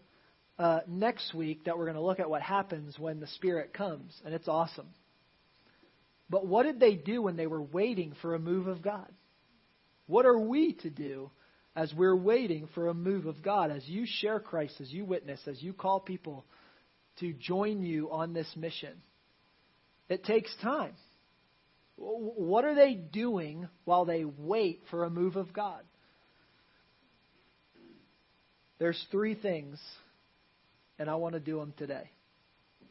uh, 0.58 0.80
next 0.88 1.34
week 1.34 1.66
that 1.66 1.78
we're 1.78 1.86
going 1.86 1.98
to 1.98 2.02
look 2.02 2.22
at 2.22 2.30
what 2.30 2.42
happens 2.42 2.98
when 2.98 3.20
the 3.20 3.28
Spirit 3.28 3.74
comes, 3.74 4.14
and 4.24 4.34
it's 4.34 4.48
awesome. 4.48 4.88
But 6.34 6.48
what 6.48 6.64
did 6.64 6.80
they 6.80 6.96
do 6.96 7.22
when 7.22 7.36
they 7.36 7.46
were 7.46 7.62
waiting 7.62 8.16
for 8.20 8.34
a 8.34 8.40
move 8.40 8.66
of 8.66 8.82
God? 8.82 9.08
What 10.08 10.26
are 10.26 10.40
we 10.40 10.74
to 10.82 10.90
do 10.90 11.30
as 11.76 11.94
we're 11.94 12.16
waiting 12.16 12.68
for 12.74 12.88
a 12.88 12.94
move 12.96 13.28
of 13.28 13.44
God? 13.44 13.70
As 13.70 13.88
you 13.88 14.08
share 14.08 14.40
Christ, 14.40 14.82
as 14.82 14.92
you 14.92 15.06
witness, 15.06 15.40
as 15.46 15.62
you 15.62 15.74
call 15.74 16.00
people 16.00 16.44
to 17.20 17.34
join 17.34 17.84
you 17.84 18.10
on 18.10 18.34
this 18.34 18.52
mission? 18.56 19.04
It 20.10 20.24
takes 20.24 20.52
time. 20.64 20.96
What 21.98 22.66
are 22.66 22.74
they 22.74 22.96
doing 22.96 23.68
while 23.86 24.06
they 24.06 24.26
wait 24.26 24.82
for 24.90 25.04
a 25.04 25.12
move 25.12 25.36
of 25.36 25.54
God? 25.54 25.84
There's 28.80 29.06
three 29.12 29.36
things, 29.36 29.80
and 30.98 31.12
I 31.12 31.14
want 31.14 31.36
to 31.36 31.40
do 31.40 31.60
them 31.60 31.76
today. 31.78 32.10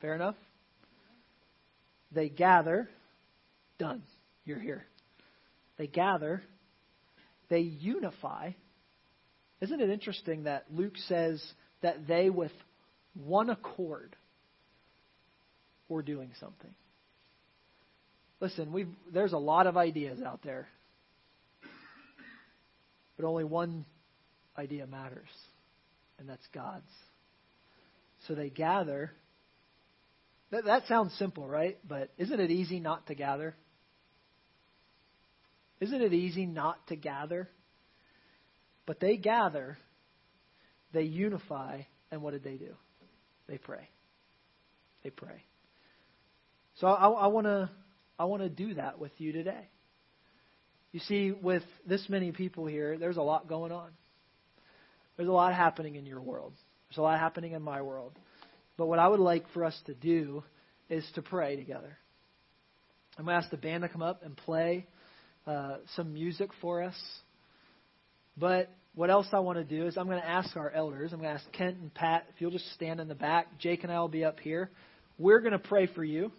Fair 0.00 0.14
enough? 0.14 0.36
They 2.12 2.28
gather. 2.28 2.88
Done. 3.82 4.02
You're 4.44 4.60
here. 4.60 4.84
They 5.76 5.88
gather. 5.88 6.42
They 7.48 7.60
unify. 7.60 8.52
Isn't 9.60 9.80
it 9.80 9.90
interesting 9.90 10.44
that 10.44 10.66
Luke 10.70 10.96
says 11.08 11.42
that 11.82 12.06
they, 12.06 12.30
with 12.30 12.52
one 13.14 13.50
accord, 13.50 14.14
were 15.88 16.02
doing 16.02 16.30
something? 16.38 16.70
listen, 18.42 18.72
we 18.72 18.86
there's 19.10 19.32
a 19.32 19.38
lot 19.38 19.66
of 19.66 19.78
ideas 19.78 20.20
out 20.20 20.40
there. 20.42 20.68
But 23.16 23.24
only 23.24 23.44
one 23.44 23.84
idea 24.58 24.86
matters, 24.86 25.28
and 26.18 26.28
that's 26.28 26.46
God's. 26.52 26.90
So 28.26 28.34
they 28.34 28.50
gather. 28.50 29.12
That, 30.50 30.64
that 30.66 30.86
sounds 30.86 31.14
simple, 31.18 31.46
right? 31.46 31.78
But 31.88 32.10
isn't 32.18 32.38
it 32.38 32.50
easy 32.50 32.80
not 32.80 33.06
to 33.06 33.14
gather? 33.14 33.54
Isn't 35.82 36.00
it 36.00 36.12
easy 36.12 36.46
not 36.46 36.86
to 36.86 36.96
gather? 36.96 37.48
But 38.86 39.00
they 39.00 39.16
gather, 39.16 39.76
they 40.92 41.02
unify, 41.02 41.80
and 42.12 42.22
what 42.22 42.34
did 42.34 42.44
they 42.44 42.54
do? 42.54 42.76
They 43.48 43.58
pray. 43.58 43.88
They 45.02 45.10
pray. 45.10 45.42
So 46.76 46.86
I, 46.86 47.26
want 47.26 47.48
to 47.48 47.68
I 48.16 48.26
want 48.26 48.42
to 48.42 48.48
do 48.48 48.74
that 48.74 49.00
with 49.00 49.10
you 49.18 49.32
today. 49.32 49.68
You 50.92 51.00
see, 51.00 51.32
with 51.32 51.64
this 51.84 52.08
many 52.08 52.30
people 52.30 52.64
here, 52.66 52.96
there's 52.96 53.16
a 53.16 53.22
lot 53.22 53.48
going 53.48 53.72
on. 53.72 53.90
There's 55.16 55.28
a 55.28 55.32
lot 55.32 55.52
happening 55.52 55.96
in 55.96 56.06
your 56.06 56.20
world. 56.20 56.52
There's 56.88 56.98
a 56.98 57.02
lot 57.02 57.18
happening 57.18 57.52
in 57.52 57.62
my 57.62 57.82
world. 57.82 58.12
But 58.76 58.86
what 58.86 59.00
I 59.00 59.08
would 59.08 59.20
like 59.20 59.46
for 59.52 59.64
us 59.64 59.76
to 59.86 59.94
do 59.94 60.44
is 60.88 61.04
to 61.16 61.22
pray 61.22 61.56
together. 61.56 61.98
I'm 63.18 63.24
going 63.24 63.34
to 63.34 63.42
ask 63.42 63.50
the 63.50 63.56
band 63.56 63.82
to 63.82 63.88
come 63.88 64.02
up 64.02 64.22
and 64.22 64.36
play 64.36 64.86
uh, 65.46 65.76
some 65.96 66.12
music 66.12 66.50
for 66.60 66.82
us. 66.82 66.94
But 68.36 68.70
what 68.94 69.10
else 69.10 69.26
I 69.32 69.38
want 69.40 69.58
to 69.58 69.64
do 69.64 69.86
is 69.86 69.96
I'm 69.96 70.06
going 70.06 70.20
to 70.20 70.28
ask 70.28 70.56
our 70.56 70.70
elders. 70.70 71.12
I'm 71.12 71.20
going 71.20 71.34
to 71.34 71.40
ask 71.40 71.52
Kent 71.52 71.78
and 71.78 71.92
Pat 71.92 72.26
if 72.34 72.40
you'll 72.40 72.50
just 72.50 72.70
stand 72.74 73.00
in 73.00 73.08
the 73.08 73.14
back. 73.14 73.58
Jake 73.58 73.84
and 73.84 73.92
I 73.92 74.00
will 74.00 74.08
be 74.08 74.24
up 74.24 74.38
here. 74.40 74.70
We're 75.18 75.40
going 75.40 75.52
to 75.52 75.58
pray 75.58 75.86
for 75.86 76.04
you. 76.04 76.30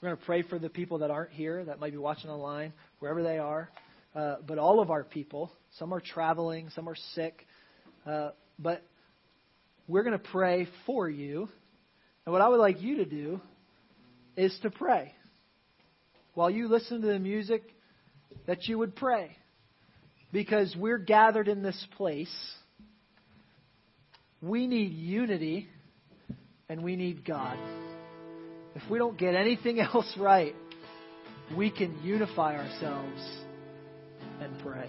We're 0.00 0.08
going 0.08 0.18
to 0.18 0.26
pray 0.26 0.42
for 0.42 0.58
the 0.58 0.68
people 0.68 0.98
that 0.98 1.10
aren't 1.10 1.32
here, 1.32 1.64
that 1.64 1.80
might 1.80 1.92
be 1.92 1.98
watching 1.98 2.30
online, 2.30 2.72
wherever 2.98 3.22
they 3.22 3.38
are. 3.38 3.70
Uh, 4.14 4.36
but 4.46 4.58
all 4.58 4.80
of 4.80 4.90
our 4.90 5.04
people, 5.04 5.52
some 5.78 5.92
are 5.92 6.00
traveling, 6.00 6.70
some 6.70 6.88
are 6.88 6.96
sick. 7.14 7.46
Uh, 8.06 8.30
but 8.58 8.82
we're 9.88 10.02
going 10.02 10.18
to 10.18 10.30
pray 10.30 10.68
for 10.86 11.08
you. 11.08 11.48
And 12.24 12.32
what 12.32 12.42
I 12.42 12.48
would 12.48 12.58
like 12.58 12.82
you 12.82 12.96
to 12.96 13.04
do 13.04 13.40
is 14.36 14.56
to 14.62 14.70
pray. 14.70 15.12
While 16.34 16.50
you 16.50 16.68
listen 16.68 17.00
to 17.00 17.06
the 17.06 17.18
music, 17.18 17.62
that 18.46 18.66
you 18.68 18.78
would 18.78 18.96
pray. 18.96 19.36
Because 20.32 20.74
we're 20.76 20.98
gathered 20.98 21.48
in 21.48 21.62
this 21.62 21.86
place. 21.96 22.34
We 24.42 24.66
need 24.66 24.92
unity 24.92 25.68
and 26.68 26.82
we 26.82 26.96
need 26.96 27.24
God. 27.24 27.58
If 28.74 28.82
we 28.90 28.98
don't 28.98 29.18
get 29.18 29.34
anything 29.34 29.80
else 29.94 30.12
right, 30.18 30.54
we 31.56 31.70
can 31.70 32.02
unify 32.02 32.56
ourselves 32.56 33.22
and 34.40 34.58
pray. 34.58 34.88